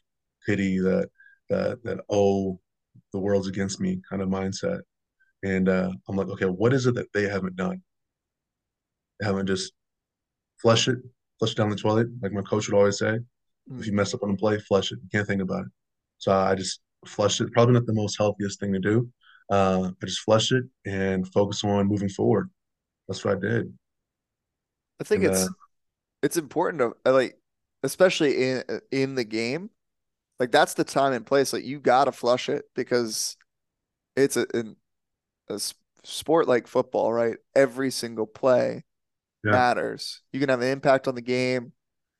[0.45, 1.09] pity, that
[1.49, 2.59] that that oh,
[3.13, 4.81] the world's against me kind of mindset.
[5.43, 7.81] And uh, I'm like, okay, what is it that they haven't done?
[9.19, 9.73] They haven't just
[10.61, 10.99] flush it,
[11.39, 13.19] flush it down the toilet, like my coach would always say.
[13.79, 13.87] If Hmm.
[13.87, 14.99] you mess up on a play, flush it.
[15.03, 15.71] You can't think about it.
[16.19, 17.51] So I just flushed it.
[17.53, 19.09] Probably not the most healthiest thing to do.
[19.51, 22.49] Uh, I just flushed it and focus on moving forward.
[23.07, 23.73] That's what I did.
[24.99, 25.51] I think And uh, it's
[26.23, 27.37] it's important to uh, like,
[27.83, 29.69] especially in in the game,
[30.39, 31.53] like that's the time and place.
[31.53, 33.37] Like you gotta flush it because
[34.15, 34.45] it's a,
[35.49, 35.73] a s-
[36.03, 37.37] sport like football, right?
[37.55, 38.83] Every single play
[39.43, 40.21] yeah, matters.
[40.31, 41.73] You can have an impact on the game,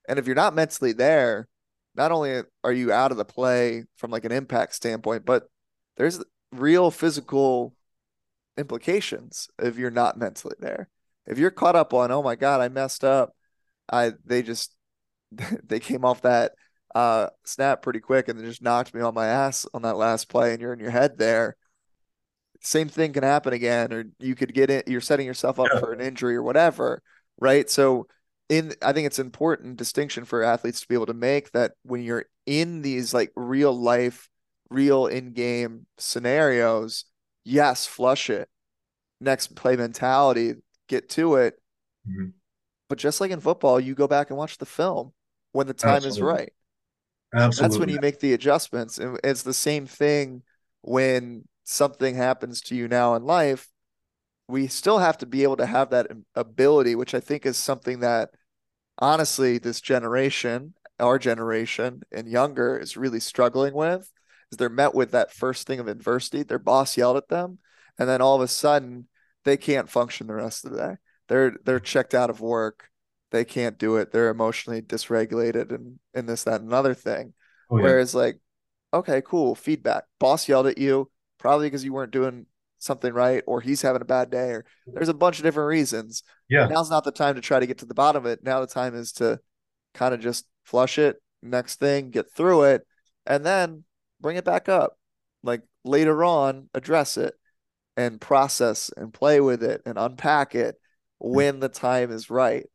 [0.08, 1.48] and if you're not mentally there,
[1.96, 5.50] not only are you out of the play from like an impact standpoint, but
[5.98, 7.74] there's real physical
[8.58, 10.90] implications if you're not mentally there.
[11.28, 13.36] If you're caught up on, oh my God, I messed up.
[13.92, 14.76] I they just
[15.64, 16.54] they came off that
[16.96, 20.30] uh snap pretty quick and then just knocked me on my ass on that last
[20.30, 21.58] play and you're in your head there.
[22.62, 25.80] Same thing can happen again, or you could get it, you're setting yourself up yeah,
[25.80, 27.02] for an injury or whatever,
[27.40, 27.70] right?
[27.70, 28.08] So
[28.50, 32.02] in I think it's important distinction for athletes to be able to make that when
[32.02, 34.30] you're in these like real life,
[34.70, 37.06] real in-game scenarios,
[37.44, 38.50] yes, flush it
[39.22, 40.56] next play mentality,
[40.88, 41.60] get to it.
[42.06, 42.34] mhm,
[42.88, 45.14] But just like in football, you go back and watch the film
[45.52, 46.20] when the time is
[47.36, 47.68] absolutely.
[47.68, 48.98] That's when you make the adjustments.
[48.98, 50.44] And it's the same thing
[50.82, 53.68] when something happens to you now in life.
[54.48, 58.00] We still have to be able to have that ability, which I think is something
[58.02, 58.30] that
[59.00, 64.12] honestly, this generation, our generation and younger, is really struggling with.
[64.52, 66.44] Is they're met with that first thing of adversity.
[66.44, 67.58] Their boss yelled at them,
[67.98, 69.08] and then all of a sudden
[69.44, 70.96] they can't function the rest of the day.
[71.28, 72.90] They're they're checked out of work.
[73.32, 74.12] They can't do it.
[74.12, 77.34] They're emotionally dysregulated and and this, that, and another thing.
[77.70, 78.40] Oh yeah, Whereas like,
[78.94, 80.04] okay, cool, feedback.
[80.20, 82.46] Boss yelled at you, probably because you weren't doing
[82.80, 86.24] something right, or he's having a bad day, or there's a bunch of different reasons
[86.50, 88.44] yeah, now's not the time to try to get to the bottom of it.
[88.44, 89.40] Now the time is to
[89.94, 92.86] kind of just flush it, next thing, get through it,
[93.26, 93.84] and then
[94.22, 94.98] bring it back up.
[95.44, 97.34] Like later on, address it
[97.98, 100.76] and process and play with it and unpack it
[101.20, 102.66] when the time is right.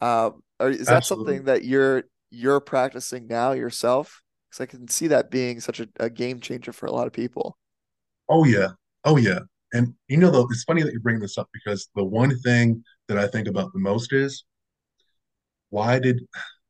[0.00, 1.36] Um, is that absolutely.
[1.36, 4.22] something that you're you're practicing now yourself?
[4.50, 7.12] Because I can see that being such a, a game changer for a lot of
[7.12, 7.56] people.
[8.28, 8.68] Oh yeah.
[9.04, 9.40] Oh yeah.
[9.72, 12.84] And you know though, it's funny that you bring this up because the one thing
[13.08, 14.44] that I think about the most is
[15.70, 16.20] why did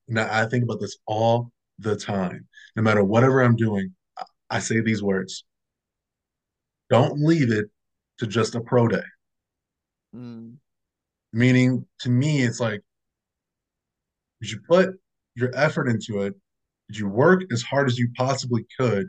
[0.09, 2.47] now I think about this all the time.
[2.77, 5.45] No matter whatever I'm doing, I, I say these words.
[6.91, 7.71] Don't leave it
[8.19, 9.05] to just a pro day.
[10.15, 10.59] Mm,
[11.33, 12.83] Meaning to me, it's like
[14.41, 14.91] did you put
[15.35, 16.35] your effort into it?
[16.89, 19.07] Did you work as hard as you possibly could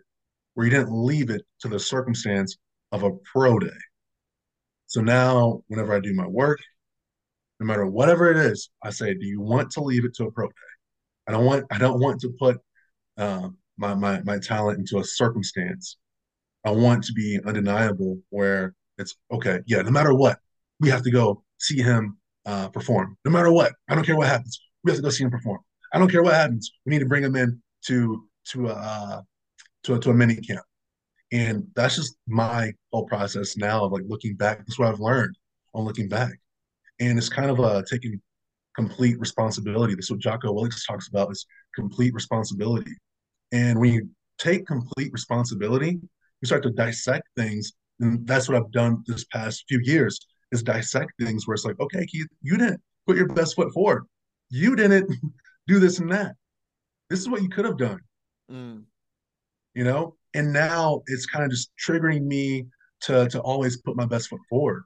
[0.54, 2.58] where you didn't leave it to the circumstance
[2.92, 3.68] of a pro day?
[4.88, 6.60] So now, whenever I do my work,
[7.60, 10.32] no matter whatever it is, I say, do you want to leave it to a
[10.32, 10.54] pro day?
[11.28, 12.58] I don't want I don't want to put
[13.18, 15.98] uh, my my my talent into a circumstance.
[16.66, 19.60] I want to be undeniable where it's okay.
[19.68, 20.40] Yeah, no matter what,
[20.80, 23.18] we have to go see him uh, perform.
[23.26, 24.60] No matter what, I don't care what happens.
[24.84, 25.60] We have to go see him perform.
[25.94, 26.72] I don't care what happens.
[26.86, 29.22] We need to bring him in to to a uh,
[29.84, 30.66] to a, to a mini camp,
[31.32, 34.60] and that's just my whole process now of like looking back.
[34.60, 35.36] That's what I've learned
[35.74, 36.34] on looking back,
[37.00, 38.22] and it's kind of uh, taking
[38.76, 39.96] complete responsibility.
[39.96, 42.92] That's what Jocko Willink talks about is complete responsibility.
[43.52, 46.00] And when you take complete responsibility,
[46.42, 47.74] you start to dissect things.
[48.00, 50.20] And that's what I've done this past few years
[50.52, 54.06] is dissect things where it's like, okay, Keith, you didn't put your best foot forward.
[54.50, 55.14] You didn't
[55.68, 56.36] do this and that.
[57.10, 58.00] This is what you could have done,
[58.52, 58.84] mm,
[59.74, 60.16] you know?
[60.34, 62.66] And now it's kind of just triggering me
[63.02, 64.84] to to always put my best foot forward.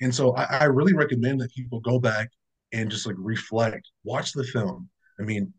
[0.00, 2.28] And so I, I really recommend that people go back
[2.72, 4.88] and just like reflect, watch the film.
[5.20, 5.52] I mean,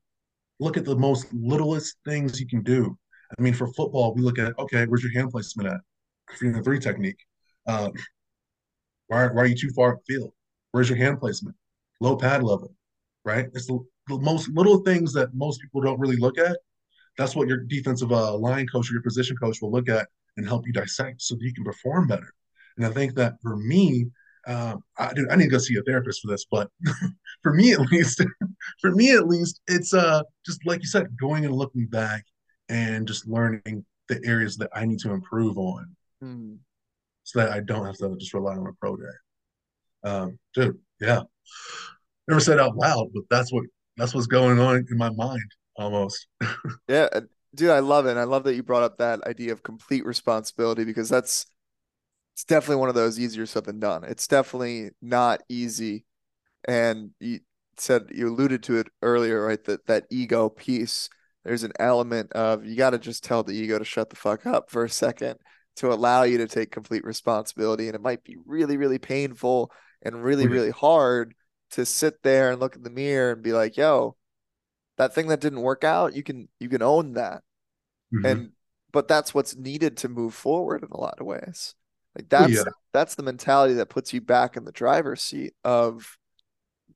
[0.59, 2.97] look at the most littlest things you can do.
[3.37, 5.79] I mean, for football, we look at okay, where's your hand placement at?
[6.37, 7.19] Three the three technique.
[7.67, 7.89] Uh,
[9.07, 10.31] why, why are you too far upfield?
[10.71, 11.55] Where's your hand placement?
[11.99, 12.75] Low pad level,
[13.25, 13.47] right?
[13.53, 16.57] It's the, the most little things that most people don't really look at.
[17.17, 20.07] That's what your defensive uh, line coach or your position coach will look at
[20.37, 22.33] and help you dissect so that you can perform better.
[22.77, 24.07] And I think that for me,
[24.47, 26.69] um, I, dude, I need to go see a therapist for this, but
[27.43, 28.23] for me at least,
[28.81, 32.25] for me at least, it's uh just like you said, going and looking back
[32.67, 36.57] and just learning the areas that I need to improve on, mm.
[37.23, 39.03] so that I don't have to just rely on a pro day.
[40.03, 41.21] Um, dude, yeah,
[42.27, 43.63] never said out loud, but that's what
[43.97, 46.27] that's what's going on in my mind almost.
[46.87, 47.21] Yeah, uh,
[47.55, 48.11] dude, I love it.
[48.11, 51.45] And I love that you brought up that idea of complete responsibility because that's
[52.33, 54.03] it's definitely one of those easier said than done.
[54.03, 56.05] It's definitely not easy.
[56.67, 57.39] And you
[57.77, 59.63] said you alluded to it earlier, right?
[59.65, 61.09] That that ego piece.
[61.45, 64.45] There's an element of you got to just tell the ego to shut the fuck
[64.45, 65.39] up for a second
[65.77, 67.87] to allow you to take complete responsibility.
[67.87, 69.71] And it might be really, really painful
[70.01, 71.33] and really, really hard
[71.73, 74.15] to sit there and look in the mirror and be like, yo,
[74.97, 77.43] that thing that didn't work out, you can you can own that.
[78.13, 78.25] mm-hmm.
[78.25, 78.49] And
[78.91, 81.75] but that's what's needed to move forward in a lot of ways.
[82.15, 82.63] Like that's yeah,
[82.93, 86.17] that's the mentality that puts you back in the driver's seat of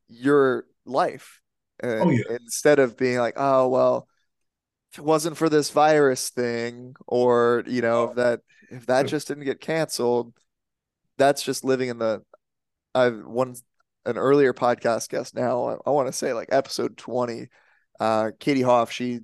[0.08, 1.42] your life.
[1.84, 4.08] oh yeah, instead of being like, oh well,
[4.92, 9.28] if it wasn't for this virus thing, or you know, if that if that just
[9.28, 10.34] didn't get canceled,
[11.18, 12.22] that's just living in the
[12.94, 13.56] I've one
[14.08, 17.48] an earlier podcast guest now, I, I want to say like episode 20.
[18.00, 19.20] Uh Katie Hoff, she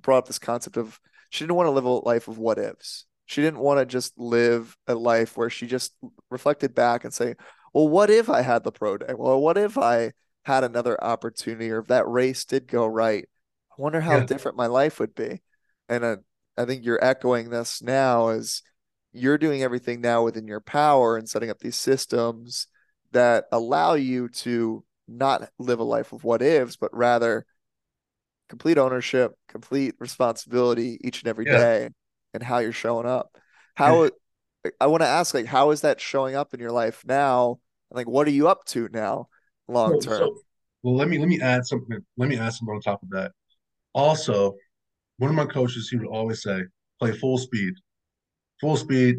[0.00, 1.00] brought up this concept of
[1.30, 3.06] she didn't want to live a life of what ifs.
[3.26, 5.94] She didn't want to just live a life where she just
[6.30, 7.36] reflected back and say,
[7.72, 9.14] well, what if I had the pro day?
[9.16, 10.12] Well, what if I
[10.44, 13.28] had another opportunity or if that race did go right?
[13.70, 15.40] I wonder how yeah, different my life would be.
[15.88, 16.16] And uh,
[16.56, 18.62] I think you're echoing this now as
[19.12, 22.66] you're doing everything now within your power and setting up these systems
[23.12, 27.44] that allow you to not live a life of what ifs, but rather
[28.48, 31.58] complete ownership, complete responsibility each and every yeah.
[31.58, 31.88] day
[32.34, 33.36] and how you're showing up.
[33.74, 34.10] How
[34.80, 37.60] I want to ask like how is that showing up in your life now?
[37.90, 39.28] And like what are you up to now
[39.68, 40.18] long so, term?
[40.18, 40.40] so
[40.82, 41.98] well, let me let me add something.
[42.16, 43.32] Let me add something on top of that.
[43.92, 44.54] Also,
[45.18, 46.62] one of my coaches, he would always say,
[46.98, 47.74] "Play full speed,
[48.60, 49.16] full speed.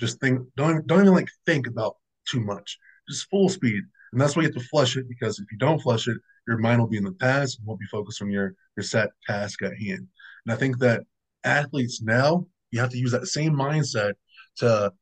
[0.00, 0.40] Just think.
[0.56, 1.96] Don't don't even like think about
[2.28, 2.78] too much.
[3.08, 3.82] Just full speed."
[4.12, 6.58] And that's why you have to flush it because if you don't flush it, your
[6.58, 9.62] mind will be in the past and won't be focused on your your set task
[9.62, 10.06] at hand.
[10.46, 11.02] And I think that
[11.42, 14.14] athletes now you have to use that same mindset
[14.56, 14.92] to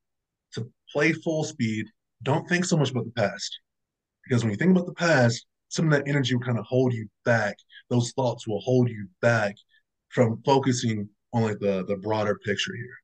[0.54, 1.86] to play full speed.
[2.22, 3.58] Don't think so much about the past
[4.24, 6.92] because when you think about the past, some of that energy will kind of hold
[6.92, 7.56] you back.
[7.90, 9.56] Those thoughts will hold you back
[10.10, 12.96] from focusing on like the the broader picture here.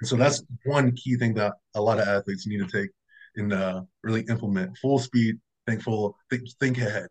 [0.00, 2.90] And so that's one key thing that a lot of athletes need to take
[3.36, 4.76] and uh, really implement.
[4.78, 7.06] Full speed, think full, think, think ahead,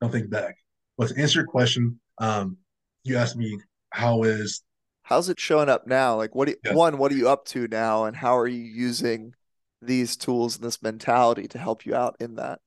[0.00, 0.56] don't think back.
[0.98, 2.56] But to answer your question, um,
[3.04, 3.58] you asked me
[3.90, 4.62] how is
[5.02, 6.16] How's it showing up now?
[6.16, 6.46] Like, what?
[6.46, 6.74] Do you, Yeah.
[6.74, 9.34] One, what are you up to now, and how are you using
[9.80, 12.58] these tools and this mentality to help you out in that?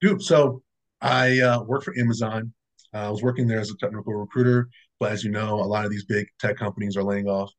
[0.00, 0.62] Dude, so
[1.00, 2.52] I uh, work for Amazon.
[2.92, 4.68] Uh, I was working there as a technical recruiter,
[4.98, 7.52] but as you know, a lot of these big tech companies are laying off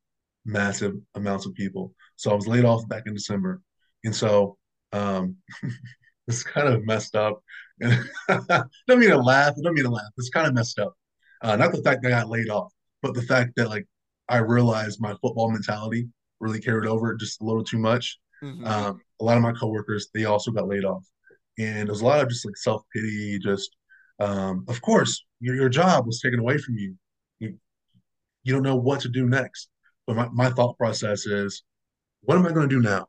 [0.44, 1.94] massive amounts of people.
[2.16, 3.62] So I was laid off back in December,
[4.04, 4.56] and so
[4.92, 5.36] um,
[6.28, 7.42] it's kind of messed up.
[7.80, 9.54] Don't mean to laugh.
[9.56, 10.10] I don't mean to laugh.
[10.16, 10.94] It's kind of messed up.
[11.42, 12.72] Uh, not the fact that I got laid off,
[13.02, 13.86] but the fact that like
[14.28, 16.08] I realized my football mentality
[16.40, 18.18] really carried over just a little too much.
[18.42, 21.04] hmm Um, a lot of my coworkers, they also got laid off
[21.58, 23.38] and there's a lot of just like self pity.
[23.38, 23.76] Just,
[24.20, 26.94] um, of course, your your job was taken away from you.
[27.40, 27.58] You
[28.44, 29.68] you don't know what to do next.
[30.06, 31.62] But my, my thought process is,
[32.22, 33.06] what am I going to do now?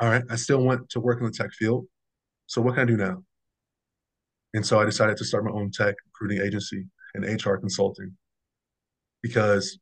[0.00, 1.86] All right, I still want to work in the tech field.
[2.46, 3.22] So what can I do now?
[4.54, 8.16] And so I decided to start my own tech recruiting agency and HR consulting
[9.22, 9.78] because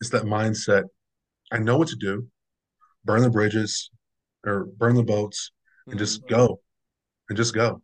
[0.00, 0.84] it's that mindset.
[1.50, 2.26] I know what to do.
[3.04, 3.90] Burn the bridges
[4.46, 5.50] or burn the boats
[5.86, 6.60] and just go
[7.28, 7.82] and just go.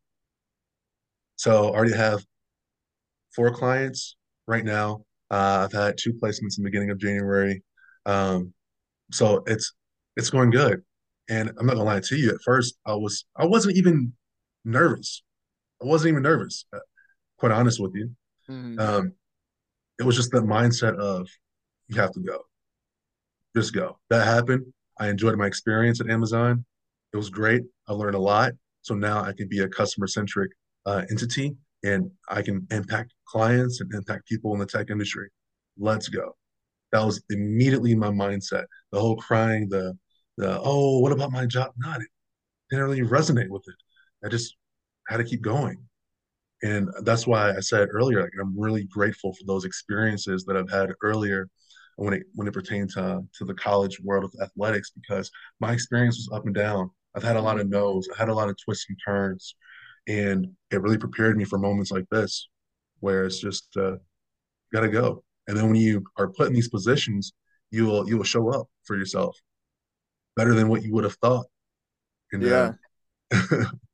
[1.37, 2.25] So I already have
[3.35, 5.05] four clients right now.
[5.31, 7.63] Uh, I've had two placements in the beginning of January.
[8.07, 8.53] Um,
[9.11, 9.73] so it's
[10.17, 10.83] it's going good.
[11.29, 14.13] And I'm not gonna lie to you, at first I was I wasn't even
[14.65, 15.23] nervous.
[15.83, 16.81] I wasn't even nervous, uh,
[17.39, 18.11] quite honest with you.
[18.47, 19.13] hmm Um,
[19.99, 21.29] it was just the mindset of
[21.89, 22.41] you have to go.
[23.57, 23.99] Just go.
[24.11, 24.67] That happened.
[24.99, 26.65] I enjoyed my experience at Amazon.
[27.13, 27.63] It was great.
[27.89, 28.53] I learned a lot.
[28.83, 30.51] So now I can be a customer centric
[30.87, 35.29] uh, entity and I can impact clients and impact people in the tech industry.
[35.79, 36.37] Let's go.
[36.93, 38.65] That was immediately my mindset.
[38.93, 39.97] The whole crying, the
[40.37, 41.73] the oh, what about my job?
[41.79, 42.09] Not it
[42.71, 43.75] didn't really resonate with it.
[44.25, 44.57] I just
[45.09, 45.79] had to keep going.
[46.63, 50.71] And that's why I said earlier, like I'm really grateful for those experiences that I've
[50.71, 51.49] had earlier
[51.97, 55.31] when it when it pertained to to the college world of athletics, because
[55.61, 56.91] my experience was up and down.
[57.15, 59.55] I've had a lot of no's, I had a lot of twists and turns,
[60.09, 62.49] and it really prepared me for moments like this,
[63.01, 63.97] where it's just uh,
[64.73, 65.23] gotta go.
[65.47, 67.35] And then when you are put in these positions,
[67.71, 69.37] you will you will show up for yourself
[70.37, 71.47] better than what you would have thought.
[72.33, 72.73] And uh,
[73.33, 73.65] Yeah.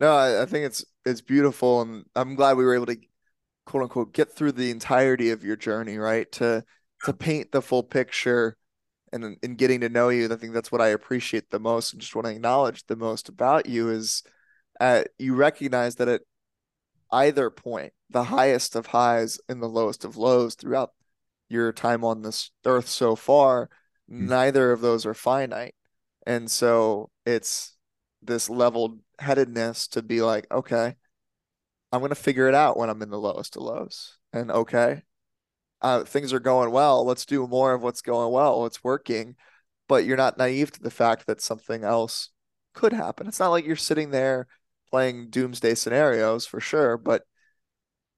[0.00, 2.98] No, I, I think it's it's beautiful, and I'm glad we were able to
[3.64, 6.30] quote unquote get through the entirety of your journey, right?
[6.32, 6.64] To
[7.04, 8.56] to paint the full picture
[9.12, 10.30] and in, in getting to know you.
[10.32, 13.28] I think that's what I appreciate the most and just want to acknowledge the most
[13.28, 14.22] about you is
[14.80, 16.22] uh, you recognize that at
[17.12, 20.92] either point, the highest of highs and the lowest of lows throughout
[21.48, 23.70] your time on this earth so far,
[24.28, 25.74] neither of those are finite.
[26.26, 27.76] And so it's
[28.22, 30.96] this leveled headedness to be like, okay,
[31.92, 34.18] I'm going to figure it out when I'm in the lowest of lows.
[34.32, 35.02] And okay,
[35.80, 37.04] uh, things are going well.
[37.04, 38.66] Let's do more of what's going well.
[38.66, 39.36] It's working.
[39.86, 42.30] But you're not naive to the fact that something else
[42.72, 43.26] could happen.
[43.26, 44.46] It's not like you're sitting there
[44.90, 47.22] playing doomsday scenarios for sure, but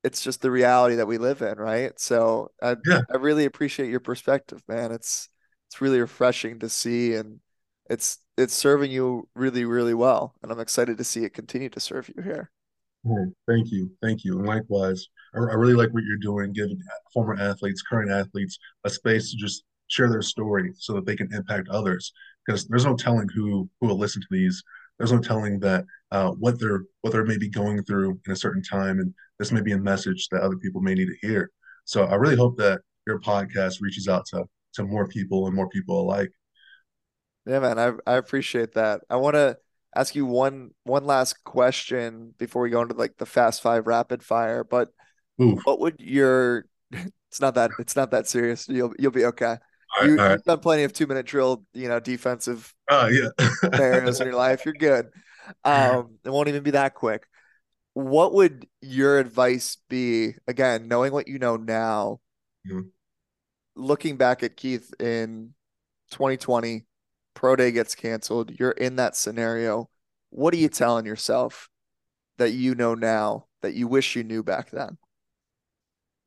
[0.05, 1.99] it's just the reality that we live in, right?
[1.99, 4.93] So I yeah, I really appreciate your perspective, man.
[4.93, 5.29] It's
[5.69, 7.41] it's really refreshing to see and
[7.89, 10.35] it's it's serving you really, really well.
[10.43, 12.51] And I'm excited to see it continue to serve you here.
[13.49, 13.91] Thank you.
[14.03, 14.39] Thank you.
[14.39, 16.81] And likewise, I, I really like what you're doing, giving
[17.15, 21.33] former athletes, current athletes, a space to just share their story so that they can
[21.33, 22.13] impact others.
[22.45, 24.63] Because there's no telling who who will listen to these.
[24.99, 28.63] There's no telling that uh, what they're what they're maybe going through in a certain
[28.63, 31.51] time, and this may be a message that other people may need to hear.
[31.85, 35.69] So I really hope that your podcast reaches out to to more people and more
[35.69, 36.33] people alike.
[37.47, 39.03] Yeah, man, I I appreciate that.
[39.09, 39.59] I want to
[39.95, 44.23] ask you one one last question before we go into like the fast five rapid
[44.23, 44.91] fire, but
[45.41, 48.69] Ooh, what would your it's not that it's not that serious.
[48.69, 49.57] You'll you'll be okay.
[50.01, 50.33] all You right.
[50.33, 53.47] you've done plenty of two minute drill, you know, defensive Uh, yeah.
[53.75, 54.65] scenarios in your life.
[54.65, 55.11] You're good.
[55.65, 57.27] Um, it won't even be that quick.
[57.95, 62.21] What would your advice be, again, knowing what you know now,
[62.65, 62.91] Mhm.
[63.75, 65.55] looking back at Keith in
[66.11, 66.85] 2020,
[67.37, 69.91] pro day gets canceled, you're in that scenario.
[70.31, 71.71] What are you telling yourself
[72.39, 74.99] that you know now that you wish you knew back then?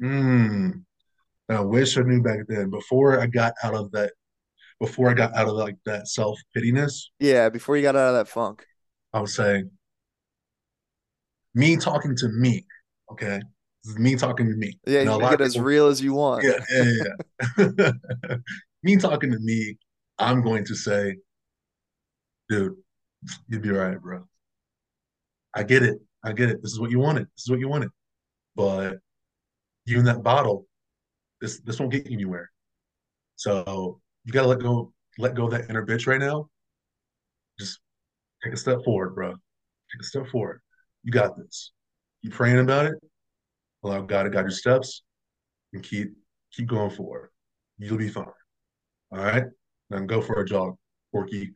[0.01, 0.84] Mm.
[1.49, 4.14] I wish I knew back then, before I got out of that,
[4.80, 8.16] before I got out of like that self pittiness, Yeah, before you got out of
[8.16, 8.66] that funk.
[9.14, 9.64] I would say
[11.55, 12.66] me talking to me.
[13.12, 13.41] Okay.
[13.97, 14.78] Me talking to me.
[14.86, 16.43] Yeah, You know, can get as people, real as you want.
[16.43, 17.03] yeah, yeah.
[17.57, 17.91] yeah.
[18.84, 19.78] me talking to me,
[20.20, 21.17] I'm going to say,
[22.49, 22.76] dude,
[23.47, 24.28] you'd be right, bro.
[25.53, 25.99] I get it.
[26.24, 26.61] I get it.
[26.61, 27.24] This is what you wanted.
[27.36, 27.89] This is what you wanted.
[28.55, 28.99] But
[29.86, 30.67] you in that bottle,
[31.41, 32.51] This this won't get you anywhere.
[33.36, 36.49] So you gotta let go let go of that inner bitch right now.
[37.59, 37.80] Just
[38.43, 39.32] take a step forward, bro.
[39.32, 40.61] Take a step forward.
[41.03, 41.72] You got this.
[42.24, 42.95] Keep praying about it.
[43.84, 45.03] Allow God to guide your steps,
[45.74, 46.09] and keep
[46.53, 47.32] keep going forward.
[47.78, 48.26] You'll be fine.
[49.11, 49.45] All right.
[49.90, 50.76] Now go for a jog,
[51.12, 51.52] Porky.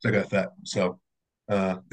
[0.00, 0.50] So I got that.
[0.64, 0.98] So
[1.48, 1.76] uh,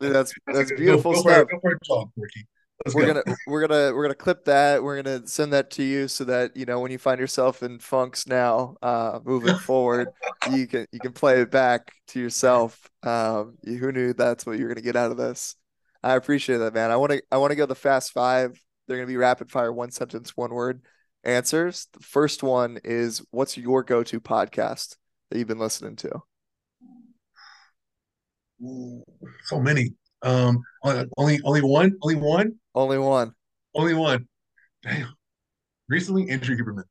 [0.00, 1.36] that's that's beautiful go, go stuff.
[1.36, 2.46] For, go for a jog, Porky.
[2.84, 3.22] Let's we're go.
[3.22, 4.82] gonna we're gonna we're gonna clip that.
[4.82, 7.78] We're gonna send that to you so that you know when you find yourself in
[7.78, 10.08] funks now, uh, moving forward,
[10.50, 12.90] you can you can play it back to yourself.
[13.02, 15.56] Um, you- who knew that's what you're gonna get out of this?
[16.02, 16.90] I appreciate that, man.
[16.90, 18.60] I want to I want to go the fast five.
[18.86, 20.82] They're gonna be rapid fire, one sentence, one word
[21.24, 21.88] answers.
[21.92, 24.96] The first one is, what's your go-to podcast
[25.30, 26.20] that you've been listening to?
[29.44, 29.94] So many.
[30.22, 33.32] Um, only only one, only one, Only one.
[33.74, 34.26] only one.
[34.82, 35.14] Damn.
[35.88, 36.84] Recently, Andrew Huberman.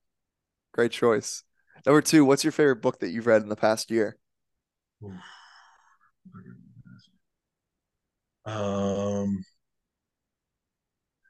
[0.73, 1.43] Great choice.
[1.85, 4.17] Number two, what's your favorite book that you've read in the past year?
[8.45, 9.43] Um,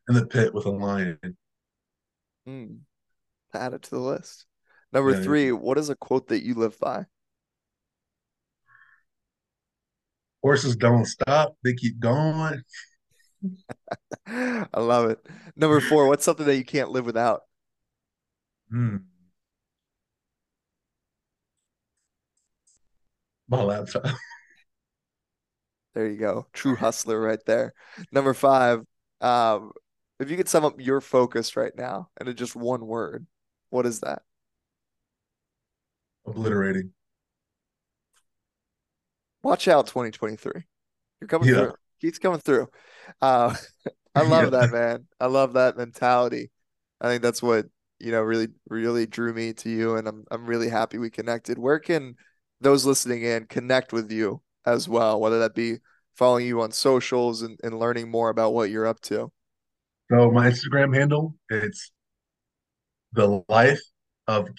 [0.10, 1.38] in the pit with a lion.
[3.54, 3.58] Hmm.
[3.58, 4.46] Add it to the list.
[4.92, 5.24] Number Yeah, yeah.
[5.24, 7.06] three, what is a quote that you live by?
[10.44, 12.62] Horses don't stop; they keep going.
[14.28, 15.26] I love it.
[15.56, 17.42] Number four, what's something that you can't live without?
[18.70, 18.96] Hmm.
[23.48, 24.06] My laptop.
[25.94, 26.48] There you go.
[26.54, 27.74] True hustler right there.
[28.12, 28.82] Number five,
[29.22, 29.72] um,
[30.20, 33.28] if you could sum up your focus right now into just one word,
[33.74, 34.22] what is that?
[36.26, 36.92] Obliterating.
[39.44, 40.64] Watch out, 2023.
[41.20, 41.56] You're coming Yeah.
[41.56, 41.74] through.
[42.02, 42.68] Keith's coming through.
[43.22, 43.56] Uh,
[44.16, 44.50] I love Yeah.
[44.52, 45.08] that, man.
[45.20, 46.52] I love that mentality.
[47.02, 47.66] I think that's what,
[48.00, 51.58] you know, really, really drew me to you, and I'm I'm really happy we connected.
[51.58, 52.16] Where can
[52.62, 55.78] those listening in connect with you as well, whether that be
[56.16, 59.32] following you on socials and, and learning more about what you're up to?
[60.12, 61.92] So my Instagram handle, it's
[63.14, 63.82] the life
[64.28, 64.50] of.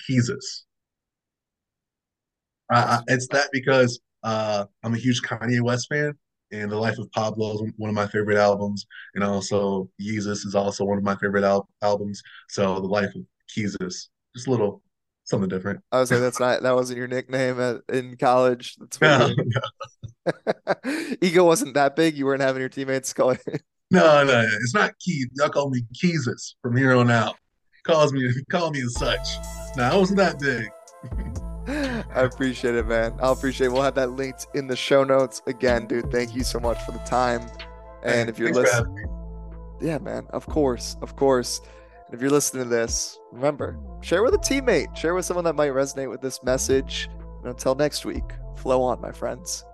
[2.70, 6.14] I, I, it's that because uh, I'm a huge Kanye West fan,
[6.50, 10.54] and The Life of Pablo is one of my favorite albums, and also Yeezus is
[10.54, 12.22] also one of my favorite al albums.
[12.48, 13.22] So The Life of
[13.54, 14.82] Keezus, just a little
[15.24, 15.80] something different.
[15.90, 18.76] I was like, that's not that wasn't your nickname at, in college.
[18.76, 19.36] That's what
[20.26, 20.32] No,
[20.84, 22.16] your ego wasn't that big.
[22.16, 23.42] You weren't having your teammates call it.
[23.90, 25.28] no, no, it's not Keith.
[25.36, 27.36] Y'all call me Keezus from here on out.
[27.84, 29.26] Calls me, call me as such.
[29.76, 30.68] No, I wasn't that big.
[32.14, 33.14] I appreciate it, man.
[33.20, 33.72] I'll appreciate it.
[33.72, 35.42] We'll have that linked in the show notes.
[35.46, 37.46] Again, dude, thank you so much for the time.
[38.02, 39.06] And if you're Thanks listening,
[39.80, 41.60] yeah, man, of course, of course.
[42.06, 45.54] And if you're listening to this, remember, share with a teammate, share with someone that
[45.54, 47.08] might resonate with this message.
[47.38, 48.24] And until next week,
[48.56, 49.64] flow on, my friends.